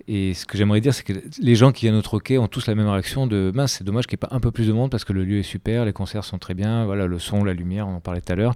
et 0.07 0.33
ce 0.33 0.45
que 0.45 0.57
j'aimerais 0.57 0.79
dire, 0.79 0.93
c'est 0.93 1.03
que 1.03 1.13
les 1.41 1.55
gens 1.55 1.71
qui 1.73 1.85
viennent 1.85 1.95
au 1.95 2.01
troquet 2.01 2.37
ont 2.37 2.47
tous 2.47 2.65
la 2.67 2.75
même 2.75 2.87
réaction 2.87 3.27
de 3.27 3.51
mince, 3.53 3.73
c'est 3.73 3.83
dommage 3.83 4.07
qu'il 4.07 4.15
n'y 4.15 4.25
ait 4.25 4.29
pas 4.29 4.35
un 4.35 4.39
peu 4.39 4.51
plus 4.51 4.67
de 4.67 4.73
monde 4.73 4.89
parce 4.89 5.03
que 5.03 5.13
le 5.13 5.25
lieu 5.25 5.39
est 5.39 5.43
super, 5.43 5.83
les 5.83 5.93
concerts 5.93 6.23
sont 6.23 6.37
très 6.39 6.53
bien, 6.53 6.85
voilà, 6.85 7.07
le 7.07 7.19
son, 7.19 7.43
la 7.43 7.53
lumière, 7.53 7.87
on 7.87 7.95
en 7.95 8.01
parlait 8.01 8.21
tout 8.21 8.31
à 8.31 8.35
l'heure. 8.35 8.53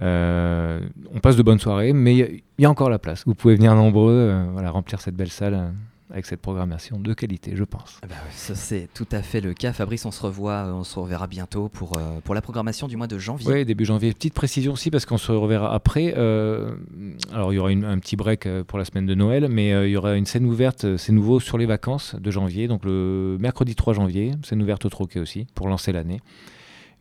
Euh, 0.00 0.80
on 1.14 1.20
passe 1.20 1.36
de 1.36 1.42
bonnes 1.42 1.58
soirées, 1.58 1.92
mais 1.92 2.16
il 2.16 2.42
y, 2.58 2.64
a 2.64 2.70
encore 2.70 2.90
la 2.90 2.98
place. 2.98 3.24
Vous 3.26 3.34
pouvez 3.34 3.54
venir 3.54 3.74
nombreux, 3.74 4.12
euh, 4.12 4.46
voilà, 4.52 4.70
remplir 4.70 5.00
cette 5.00 5.14
belle 5.14 5.30
salle 5.30 5.54
euh, 5.54 5.70
avec 6.10 6.26
cette 6.26 6.40
programmation 6.40 6.98
de 6.98 7.12
qualité, 7.12 7.52
je 7.54 7.64
pense. 7.64 8.00
Ah 8.02 8.06
bah 8.08 8.14
c'est 8.30 8.88
tout 8.94 9.06
à 9.12 9.22
fait 9.22 9.40
le 9.40 9.52
cas. 9.52 9.72
Fabrice, 9.72 10.06
on 10.06 10.10
se 10.10 10.22
revoit, 10.22 10.64
on 10.72 10.84
se 10.84 10.98
reverra 10.98 11.26
bientôt 11.26 11.68
pour, 11.68 12.00
pour 12.24 12.34
la 12.34 12.40
programmation 12.40 12.88
du 12.88 12.96
mois 12.96 13.06
de 13.06 13.18
janvier. 13.18 13.52
Oui, 13.52 13.64
début 13.64 13.84
janvier. 13.84 14.12
Petite 14.12 14.34
précision 14.34 14.72
aussi 14.72 14.90
parce 14.90 15.06
qu'on 15.06 15.18
se 15.18 15.30
reverra 15.30 15.72
après. 15.72 16.14
alors 16.14 17.52
il 17.52 17.56
y 17.56 17.58
aura 17.58 17.70
un 17.70 17.98
petit 17.98 18.16
break 18.16 18.48
pour 18.66 18.78
la 18.78 18.84
semaine 18.84 19.06
de 19.06 19.14
Noël, 19.14 19.48
mais 19.48 19.68
il 19.86 19.90
y 19.90 19.96
aura 19.96 20.16
une 20.16 20.26
scène 20.26 20.46
ouverte, 20.46 20.96
c'est 20.96 21.12
nouveau, 21.12 21.38
sur 21.38 21.58
les 21.58 21.66
vacances 21.66 22.16
de 22.16 22.30
janvier, 22.32 22.66
donc 22.66 22.84
le 22.84 23.36
mercredi 23.38 23.76
3 23.76 23.94
janvier, 23.94 24.32
scène 24.42 24.62
ouverte 24.62 24.84
au 24.86 24.88
Troquet 24.88 25.20
aussi, 25.20 25.46
pour 25.54 25.68
lancer 25.68 25.92
l'année. 25.92 26.20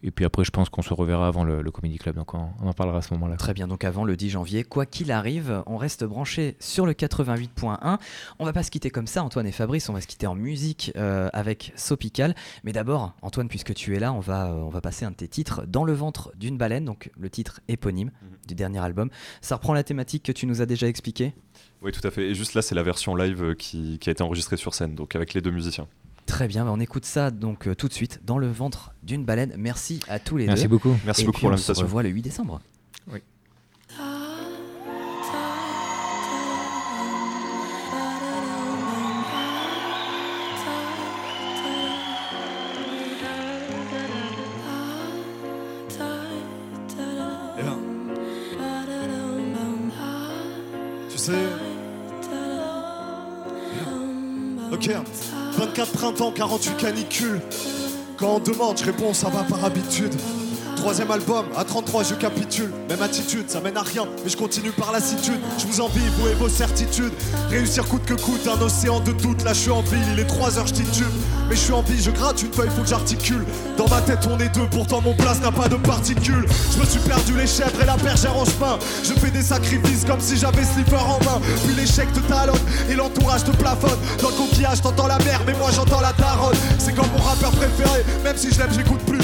Et 0.01 0.11
puis 0.11 0.23
après, 0.23 0.43
je 0.45 0.51
pense 0.51 0.69
qu'on 0.69 0.81
se 0.81 0.93
reverra 0.93 1.27
avant 1.27 1.43
le, 1.43 1.61
le 1.61 1.71
Comedy 1.71 1.97
Club, 1.97 2.15
donc 2.15 2.33
on, 2.33 2.49
en 2.61 2.73
parlera 2.73 2.99
à 2.99 3.01
ce 3.01 3.13
moment-là. 3.15 3.35
Très 3.35 3.53
bien, 3.53 3.67
donc 3.67 3.83
avant 3.83 4.05
le 4.05 4.15
10 4.15 4.29
janvier, 4.29 4.63
quoi 4.63 4.85
qu'il 4.85 5.11
arrive, 5.11 5.61
on 5.65 5.77
reste 5.77 6.05
branché 6.05 6.55
sur 6.59 6.85
le 6.85 6.93
88.1. 6.93 7.97
On 8.39 8.45
va 8.45 8.53
pas 8.53 8.63
se 8.63 8.71
quitter 8.71 8.89
comme 8.89 9.07
ça, 9.07 9.23
Antoine 9.23 9.45
et 9.45 9.51
Fabrice, 9.51 9.89
on 9.89 9.93
va 9.93 10.01
se 10.01 10.07
quitter 10.07 10.27
en 10.27 10.35
musique 10.35 10.93
euh, 10.95 11.29
avec 11.33 11.73
Sopical. 11.75 12.33
Mais 12.63 12.71
d'abord, 12.71 13.13
Antoine, 13.21 13.49
puisque 13.49 13.73
tu 13.73 13.95
es 13.95 13.99
là, 13.99 14.13
on 14.13 14.19
va, 14.19 14.47
euh, 14.47 14.61
on 14.61 14.69
va 14.69 14.79
passer 14.81 15.05
un 15.05 15.11
de 15.11 15.15
tes 15.15 15.27
titres, 15.27 15.65
Dans 15.67 15.83
le 15.83 15.93
ventre 15.93 16.31
d'une 16.37 16.57
baleine, 16.57 16.85
donc 16.85 17.11
le 17.19 17.29
titre 17.29 17.59
éponyme 17.67 18.11
mhm. 18.21 18.37
du 18.47 18.55
dernier 18.55 18.79
album. 18.79 19.09
Ça 19.41 19.55
reprend 19.55 19.73
la 19.73 19.83
thématique 19.83 20.23
que 20.23 20.31
tu 20.31 20.45
nous 20.45 20.61
as 20.61 20.65
déjà 20.65 20.87
expliquée? 20.87 21.33
Oui, 21.81 21.91
tout 21.91 22.05
à 22.07 22.11
fait. 22.11 22.29
Et 22.29 22.35
juste 22.35 22.53
là, 22.53 22.61
c'est 22.61 22.75
la 22.75 22.83
version 22.83 23.15
live 23.15 23.43
euh, 23.43 23.53
qui, 23.53 23.99
qui 23.99 24.09
a 24.09 24.11
été 24.11 24.23
enregistrée 24.23 24.57
sur 24.57 24.73
scène, 24.73 24.95
donc 24.95 25.15
avec 25.15 25.33
les 25.33 25.41
deux 25.41 25.51
musiciens. 25.51 25.87
Très 26.29 26.47
bien, 26.47 26.67
on 26.67 26.79
écoute 26.79 27.05
ça 27.05 27.31
donc 27.31 27.67
euh, 27.67 27.73
tout 27.73 27.87
de 27.87 27.93
suite 27.93 28.21
dans 28.23 28.37
le 28.37 28.47
ventre 28.47 28.93
d'une 29.01 29.25
baleine. 29.25 29.51
Merci 29.57 29.99
à 30.07 30.19
tous 30.19 30.37
les 30.37 30.45
deux. 30.45 30.51
Merci 30.51 30.67
beaucoup. 30.67 30.95
Merci 31.03 31.25
beaucoup 31.25 31.39
pour 31.39 31.49
l'invitation. 31.49 31.73
On 31.73 31.75
se 31.75 31.81
revoit 31.81 32.03
le 32.03 32.09
8 32.09 32.21
décembre. 32.21 32.61
Oui. 33.11 33.19
Tu 51.09 51.17
sais. 51.17 51.33
Ok. 54.71 54.91
24 55.59 55.91
printemps, 55.91 56.31
48 56.31 56.77
canicules. 56.77 57.41
Quand 58.15 58.35
on 58.35 58.39
demande, 58.39 58.77
je 58.77 58.85
réponds, 58.85 59.13
ça 59.13 59.27
va 59.27 59.43
par 59.43 59.65
habitude. 59.65 60.13
Troisième 60.79 61.11
album, 61.11 61.45
à 61.57 61.65
33 61.65 62.03
je 62.03 62.13
capitule. 62.15 62.71
Même 62.87 63.01
attitude, 63.01 63.49
ça 63.49 63.59
mène 63.59 63.75
à 63.75 63.81
rien, 63.81 64.05
mais 64.23 64.29
je 64.29 64.37
continue 64.37 64.71
par 64.71 64.93
lassitude. 64.93 65.39
Je 65.57 65.67
vous 65.67 65.81
envie, 65.81 65.99
vous 66.17 66.27
et 66.29 66.33
vos 66.35 66.47
certitudes. 66.47 67.11
Réussir 67.49 67.85
coûte 67.85 68.05
que 68.05 68.13
coûte, 68.13 68.47
un 68.47 68.59
océan 68.61 69.01
de 69.01 69.11
doute. 69.11 69.43
Là 69.43 69.51
je 69.53 69.59
suis 69.59 69.71
en 69.71 69.81
ville, 69.81 69.99
il 70.13 70.19
est 70.19 70.25
3 70.25 70.57
heures, 70.57 70.67
je 70.67 70.75
titube. 70.75 71.11
Mais 71.49 71.55
je 71.55 71.61
suis 71.61 71.73
en 71.73 71.81
vie, 71.81 72.01
je 72.01 72.11
gratte 72.11 72.41
une 72.41 72.53
feuille, 72.53 72.69
faut 72.75 72.83
que 72.83 72.87
j'articule. 72.87 73.45
Dans 73.77 73.89
ma 73.89 73.99
tête 74.01 74.25
on 74.31 74.39
est 74.39 74.47
deux, 74.55 74.67
pourtant 74.71 75.01
mon 75.01 75.13
place 75.15 75.41
n'a 75.41 75.51
pas 75.51 75.67
de 75.67 75.75
particules. 75.75 76.45
Je 76.73 76.79
me 76.79 76.85
suis 76.85 76.99
perdu 77.01 77.33
les 77.35 77.47
chèvres 77.47 77.81
et 77.81 77.85
la 77.85 77.97
bergère 77.97 78.37
en 78.37 78.45
chemin. 78.45 78.79
Je 79.03 79.13
fais 79.13 79.31
des 79.31 79.43
sacrifices 79.43 80.05
comme 80.05 80.21
si 80.21 80.37
j'avais 80.37 80.63
slipper 80.63 80.95
en 80.95 81.19
main. 81.25 81.41
Puis 81.65 81.75
l'échec 81.75 82.11
te 82.13 82.21
talonne 82.21 82.55
et 82.89 82.95
l'entourage 82.95 83.43
te 83.43 83.51
plafonne. 83.51 83.99
Dans 84.21 84.29
le 84.29 84.35
coquillage 84.35 84.81
t'entends 84.81 85.07
la 85.07 85.17
mer, 85.19 85.41
mais 85.45 85.53
moi 85.53 85.71
j'entends 85.75 85.99
la 85.99 86.13
daronne. 86.13 86.55
C'est 86.77 86.95
comme 86.95 87.09
mon 87.11 87.21
rappeur 87.21 87.51
préféré, 87.51 88.05
même 88.23 88.37
si 88.37 88.49
je 88.51 88.59
l'aime, 88.59 88.71
j'écoute 88.73 89.01
plus. 89.05 89.19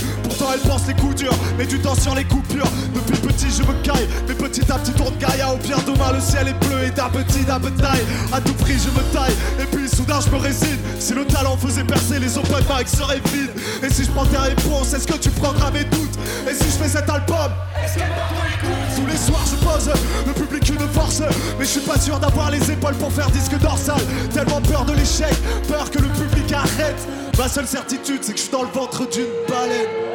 Elle 0.53 0.60
pense 0.62 0.88
les 0.88 0.93
coups 0.93 1.15
durs 1.15 1.36
mets 1.58 1.65
du 1.65 1.79
temps 1.79 1.95
sur 1.95 2.15
les 2.15 2.23
coupures. 2.23 2.67
Depuis 2.93 3.17
petit, 3.17 3.47
je 3.49 3.63
me 3.63 3.73
caille, 3.84 4.08
mais 4.27 4.34
petit 4.34 4.62
à 4.71 4.77
petit 4.77 4.91
tourne 4.91 5.15
Gaïa. 5.17 5.51
Au 5.53 5.58
pire, 5.58 5.79
demain, 5.86 6.12
le 6.13 6.19
ciel 6.19 6.47
est 6.47 6.65
bleu 6.65 6.84
et 6.84 6.91
d'un 6.91 7.10
petit 7.10 7.43
d'un 7.45 7.60
taille. 7.60 8.05
À 8.31 8.41
tout 8.41 8.53
prix, 8.53 8.77
je 8.77 8.89
me 8.89 9.03
taille, 9.13 9.34
et 9.60 9.65
puis 9.65 9.88
soudain, 9.89 10.19
je 10.25 10.29
me 10.29 10.38
résigne. 10.38 10.77
Si 10.99 11.13
le 11.13 11.25
talent 11.25 11.58
faisait 11.58 11.84
percer 11.84 12.19
les 12.19 12.38
open 12.38 12.63
mic 12.69 12.88
seraient 12.88 13.21
vides. 13.34 13.51
Et 13.84 13.89
si 13.89 14.05
je 14.05 14.12
prends 14.12 14.25
tes 14.25 14.38
réponses, 14.38 14.93
est-ce 14.93 15.08
que 15.08 15.17
tu 15.17 15.29
prendras 15.29 15.71
mes 15.71 15.84
doutes? 15.86 16.17
Et 16.49 16.53
si 16.53 16.65
je 16.65 16.84
fais 16.84 16.89
cet 16.89 17.10
album, 17.10 17.51
est-ce 17.84 17.95
que 17.95 18.95
Tous 18.95 19.08
les 19.08 19.17
soirs, 19.17 19.45
je 19.45 19.55
pose 19.65 19.91
le 20.25 20.34
public 20.34 20.69
une 20.69 20.88
force. 20.89 21.21
Mais 21.60 21.65
je 21.65 21.69
suis 21.69 21.81
pas 21.81 21.99
sûr 21.99 22.19
d'avoir 22.19 22.51
les 22.51 22.71
épaules 22.71 22.95
pour 22.95 23.12
faire 23.12 23.29
disque 23.31 23.58
dorsal. 23.60 24.01
Tellement 24.34 24.62
peur 24.62 24.86
de 24.86 24.93
l'échec, 24.93 25.34
peur 25.67 25.89
que 25.89 25.99
le 25.99 26.08
public 26.10 26.51
arrête. 26.53 27.08
Ma 27.38 27.49
seule 27.49 27.67
certitude, 27.67 28.19
c'est 28.21 28.31
que 28.31 28.38
je 28.38 28.43
suis 28.43 28.51
dans 28.51 28.63
le 28.63 28.69
ventre 28.69 29.10
d'une 29.10 29.25
baleine. 29.49 30.14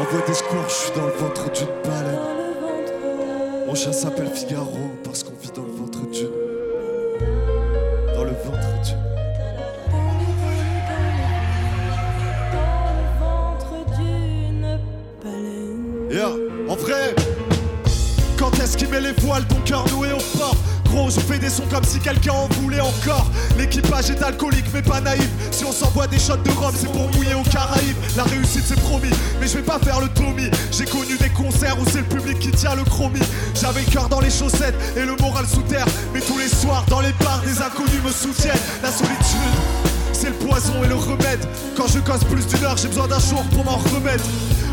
en 0.00 0.02
Envoie 0.02 0.22
des 0.26 0.32
suis 0.32 0.92
dans 0.96 1.06
le 1.06 1.12
ventre 1.12 1.50
d'une 1.52 1.66
baleine. 1.84 2.18
Mon 3.66 3.74
chat 3.74 3.92
s'appelle 3.92 4.30
Figaro 4.30 4.92
parce 5.04 5.22
qu'on 5.22 5.34
vit 5.40 5.50
dans 5.54 5.62
le 5.62 5.72
ventre 5.72 6.00
d'une. 6.10 6.30
Dans 8.14 8.24
le 8.24 8.30
ventre 8.30 8.66
d'une. 8.82 8.96
baleine. 15.22 16.10
Yeah, 16.10 16.30
en 16.68 16.76
vrai, 16.76 17.14
quand 18.38 18.58
est-ce 18.58 18.76
qu'il 18.78 18.88
met 18.88 19.00
les 19.00 19.12
voiles, 19.12 19.46
ton 19.46 19.60
cœur 19.66 19.84
noué 19.92 20.12
au 20.12 20.38
port 20.38 20.56
je 21.08 21.20
fais 21.20 21.38
des 21.38 21.50
sons 21.50 21.64
comme 21.70 21.84
si 21.84 21.98
quelqu'un 21.98 22.32
en 22.32 22.48
voulait 22.60 22.80
encore. 22.80 23.26
L'équipage 23.56 24.10
est 24.10 24.22
alcoolique, 24.22 24.66
mais 24.74 24.82
pas 24.82 25.00
naïf. 25.00 25.28
Si 25.50 25.64
on 25.64 25.72
s'envoie 25.72 26.06
des 26.06 26.18
shots 26.18 26.36
de 26.36 26.50
rhum, 26.50 26.72
c'est 26.76 26.90
pour 26.90 27.10
mouiller 27.14 27.34
aux 27.34 27.48
Caraïbes. 27.48 27.96
La 28.16 28.24
réussite, 28.24 28.64
c'est 28.66 28.78
promis, 28.80 29.10
mais 29.40 29.46
je 29.46 29.54
vais 29.54 29.62
pas 29.62 29.78
faire 29.78 30.00
le 30.00 30.08
Tommy. 30.08 30.50
J'ai 30.70 30.84
connu 30.84 31.16
des 31.18 31.30
concerts 31.30 31.76
où 31.80 31.84
c'est 31.90 31.98
le 31.98 32.04
public 32.04 32.38
qui 32.38 32.50
tient 32.50 32.74
le 32.74 32.84
chromie. 32.84 33.20
J'avais 33.60 33.82
cœur 33.82 34.08
dans 34.08 34.20
les 34.20 34.30
chaussettes 34.30 34.74
et 34.96 35.04
le 35.04 35.16
moral 35.16 35.46
sous 35.46 35.62
terre. 35.62 35.86
Mais 36.12 36.20
tous 36.20 36.38
les 36.38 36.48
soirs, 36.48 36.84
dans 36.88 37.00
les 37.00 37.12
bars, 37.20 37.40
des 37.44 37.60
inconnus 37.62 38.02
me 38.04 38.10
soutiennent. 38.10 38.58
La 38.82 38.90
solitude 38.90 39.90
c'est 40.12 40.28
le 40.28 40.34
poison 40.34 40.84
et 40.84 40.88
le 40.88 40.96
remède. 40.96 41.40
Quand 41.76 41.86
je 41.86 41.98
casse 42.00 42.24
plus 42.24 42.46
d'une 42.46 42.62
heure, 42.64 42.76
j'ai 42.76 42.88
besoin 42.88 43.08
d'un 43.08 43.18
jour 43.20 43.42
pour 43.54 43.64
m'en 43.64 43.78
remettre. 43.78 44.24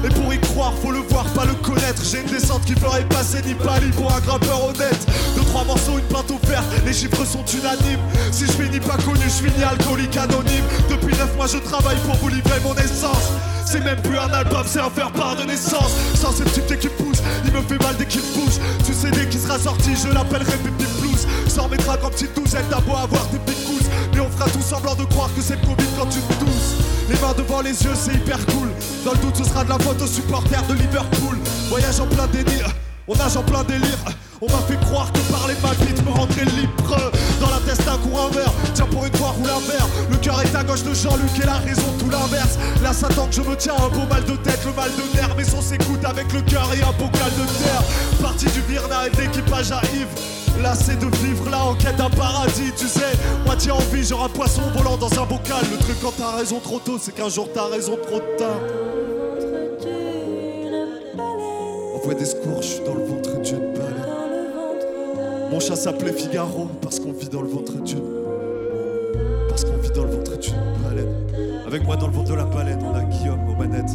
Et 0.03 0.09
pour 0.09 0.33
y 0.33 0.39
croire, 0.39 0.73
faut 0.81 0.91
le 0.91 0.99
voir, 0.99 1.25
pas 1.33 1.45
le 1.45 1.53
connaître. 1.55 2.03
J'ai 2.03 2.21
une 2.21 2.29
descente 2.29 2.63
qui 2.65 2.73
ferait 2.73 3.03
passer 3.05 3.41
ni 3.45 3.53
pali 3.55 3.89
pour 3.91 4.13
un 4.13 4.19
grimpeur 4.19 4.65
honnête. 4.65 5.07
Deux, 5.35 5.43
trois 5.43 5.63
morceaux, 5.63 5.97
une 5.97 6.05
plainte 6.05 6.29
offerte, 6.31 6.65
les 6.85 6.93
chiffres 6.93 7.25
sont 7.25 7.43
unanimes. 7.45 7.99
Si 8.31 8.45
je 8.45 8.51
finis 8.51 8.79
pas 8.79 8.97
connu, 8.97 9.23
je 9.23 9.49
finis 9.49 9.63
alcoolique 9.63 10.15
anonyme. 10.17 10.65
Depuis 10.89 11.15
neuf 11.17 11.35
mois, 11.35 11.47
je 11.47 11.57
travaille 11.57 11.97
pour 12.05 12.15
vous 12.15 12.29
livrer 12.29 12.59
mon 12.63 12.75
essence. 12.75 13.31
C'est 13.65 13.83
même 13.83 14.01
plus 14.01 14.17
un 14.17 14.31
album, 14.31 14.63
c'est 14.65 14.79
un 14.79 14.89
faire 14.89 15.11
part 15.11 15.35
de 15.35 15.43
naissance. 15.43 15.91
Sans 16.15 16.31
cette 16.31 16.49
petite 16.51 16.79
qui 16.79 16.87
pousse, 16.87 17.21
il 17.45 17.51
me 17.51 17.61
fait 17.61 17.81
mal 17.83 17.97
dès 17.97 18.05
qu'il 18.05 18.21
bouge. 18.33 18.59
Tu 18.85 18.93
sais, 18.93 19.11
dès 19.11 19.27
qu'il 19.27 19.41
sera 19.41 19.59
sorti, 19.59 19.91
je 19.95 20.13
l'appellerai 20.13 20.57
Pipi 20.63 20.85
Blues. 21.01 21.27
Sans 21.49 21.67
mes 21.67 21.77
tracks 21.77 22.03
en 22.03 22.09
petite 22.09 22.33
douzaine, 22.33 22.65
t'as 22.69 22.79
beau 22.81 22.95
avoir 22.95 23.25
des 23.27 23.39
picousses. 23.39 23.89
Mais 24.13 24.21
on 24.21 24.29
fera 24.29 24.49
tout 24.49 24.61
semblant 24.61 24.95
de 24.95 25.03
croire 25.05 25.29
que 25.35 25.41
c'est 25.41 25.55
le 25.55 25.67
Covid 25.67 25.89
quand 25.97 26.05
tu 26.05 26.19
te 26.19 26.33
tousses. 26.33 26.86
Les 27.09 27.15
mains 27.19 27.33
devant 27.37 27.61
les 27.61 27.81
yeux, 27.83 27.95
c'est 27.95 28.13
hyper 28.13 28.45
cool. 28.47 28.69
Dans 29.05 29.13
le 29.13 29.17
doute, 29.19 29.37
ce 29.37 29.43
sera 29.45 29.63
de 29.63 29.69
la 29.69 29.79
faute 29.79 30.01
aux 30.01 30.07
supporters 30.07 30.65
de 30.67 30.73
Liverpool. 30.73 31.37
Voyage 31.69 31.99
en 31.99 32.07
plein 32.07 32.27
déni, 32.27 32.61
on 33.07 33.15
nage 33.15 33.37
en 33.37 33.43
plein 33.43 33.63
délire. 33.63 33.97
On 34.39 34.45
m'a 34.45 34.61
fait 34.67 34.79
croire 34.85 35.11
que 35.11 35.19
parler 35.31 35.55
ma 35.63 35.73
bite 35.83 36.05
me 36.05 36.11
rendrait 36.11 36.45
libre. 36.45 37.11
Dans 37.39 37.49
la 37.49 37.57
tête, 37.65 37.81
un 37.87 37.97
cours 37.97 38.21
un 38.21 38.29
verre. 38.29 38.53
Tiens, 38.75 38.85
pour 38.85 39.03
une 39.05 39.15
fois, 39.15 39.29
roule 39.29 39.49
un 39.49 39.71
verre. 39.71 39.87
Le 40.11 40.17
cœur 40.17 40.39
est 40.41 40.55
à 40.55 40.63
gauche 40.63 40.83
de 40.83 40.93
Jean-Luc 40.93 41.31
et 41.41 41.45
la 41.45 41.57
raison, 41.57 41.87
tout 41.97 42.09
l'inverse. 42.09 42.59
Là, 42.83 42.93
ça 42.93 43.07
tend 43.09 43.25
que 43.25 43.33
je 43.33 43.41
me 43.41 43.55
tiens 43.55 43.73
un 43.73 43.89
beau 43.89 44.05
mal 44.07 44.23
de 44.25 44.35
tête, 44.35 44.59
le 44.63 44.73
mal 44.73 44.91
de 44.91 45.17
nerfs. 45.17 45.35
Mais 45.35 45.45
on 45.57 45.61
s'écoute 45.61 46.05
avec 46.05 46.31
le 46.33 46.41
cœur 46.41 46.69
et 46.75 46.83
un 46.83 46.91
bocal 46.91 47.31
de 47.33 47.63
terre. 47.63 47.81
Parti 48.21 48.45
du 48.45 48.61
Virna 48.69 49.07
et 49.07 49.09
d'équipage 49.09 49.71
à 49.71 49.81
Yves. 49.95 50.61
Là, 50.61 50.75
c'est 50.75 50.99
de 50.99 51.07
vivre 51.17 51.49
là 51.49 51.63
en 51.63 51.73
quête 51.73 51.95
d'un 51.97 52.09
paradis, 52.09 52.71
tu 52.77 52.87
sais. 52.87 53.13
Moitié 53.45 53.71
en 53.71 53.79
vie, 53.91 54.03
genre 54.03 54.23
un 54.23 54.29
poisson 54.29 54.61
volant 54.75 54.97
dans 54.97 55.11
un 55.19 55.25
bocal. 55.25 55.65
Le 55.71 55.77
truc 55.77 55.97
quand 56.01 56.13
t'as 56.15 56.35
raison 56.35 56.59
trop 56.59 56.79
tôt, 56.79 56.97
c'est 57.01 57.13
qu'un 57.13 57.29
jour 57.29 57.47
t'as 57.53 57.67
raison 57.69 57.97
trop 58.05 58.19
tard. 58.37 58.59
Envoie 61.95 62.13
des 62.13 62.25
secours, 62.25 62.61
je 62.61 62.67
suis 62.67 62.83
dans 62.83 62.93
le 62.93 63.01
baleine. 63.01 63.16
Mon 65.57 65.61
chat 65.61 65.75
s'appelait 65.75 66.13
Figaro 66.13 66.67
parce 66.83 66.99
qu'on 66.99 67.11
vit 67.11 67.29
dans 67.29 67.41
le 67.41 67.47
ventre 67.47 67.81
d'une. 67.81 68.03
Parce 69.49 69.65
qu'on 69.65 69.77
vit 69.77 69.89
dans 69.89 70.03
le 70.03 70.11
ventre 70.11 70.37
d'une 70.37 70.53
baleine. 70.83 71.63
Avec 71.65 71.83
moi 71.83 71.95
dans 71.95 72.05
le 72.05 72.13
ventre 72.13 72.29
de 72.29 72.35
la 72.35 72.45
baleine, 72.45 72.79
on 72.83 72.93
a 72.93 73.01
Guillaume 73.01 73.49
aux 73.49 73.55
manettes. 73.55 73.89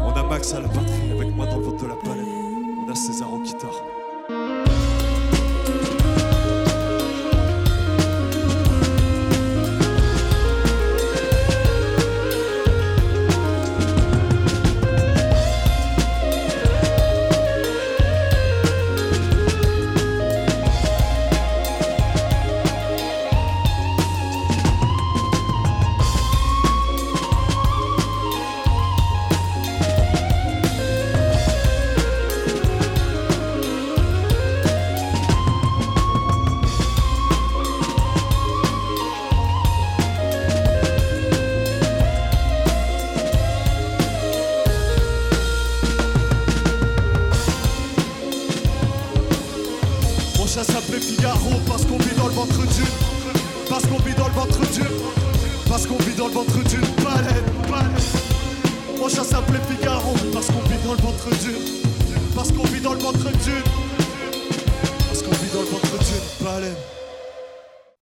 On 0.00 0.10
a 0.10 0.22
Max 0.24 0.52
à 0.52 0.60
la 0.60 0.66
batterie. 0.66 1.12
Avec 1.12 1.32
moi 1.36 1.46
dans 1.46 1.58
le 1.58 1.62
ventre 1.62 1.84
de 1.84 1.88
la 1.88 1.94
baleine, 1.94 2.26
on 2.84 2.90
a 2.90 2.94
César 2.96 3.32
aux 3.32 3.38
guitares. 3.38 4.01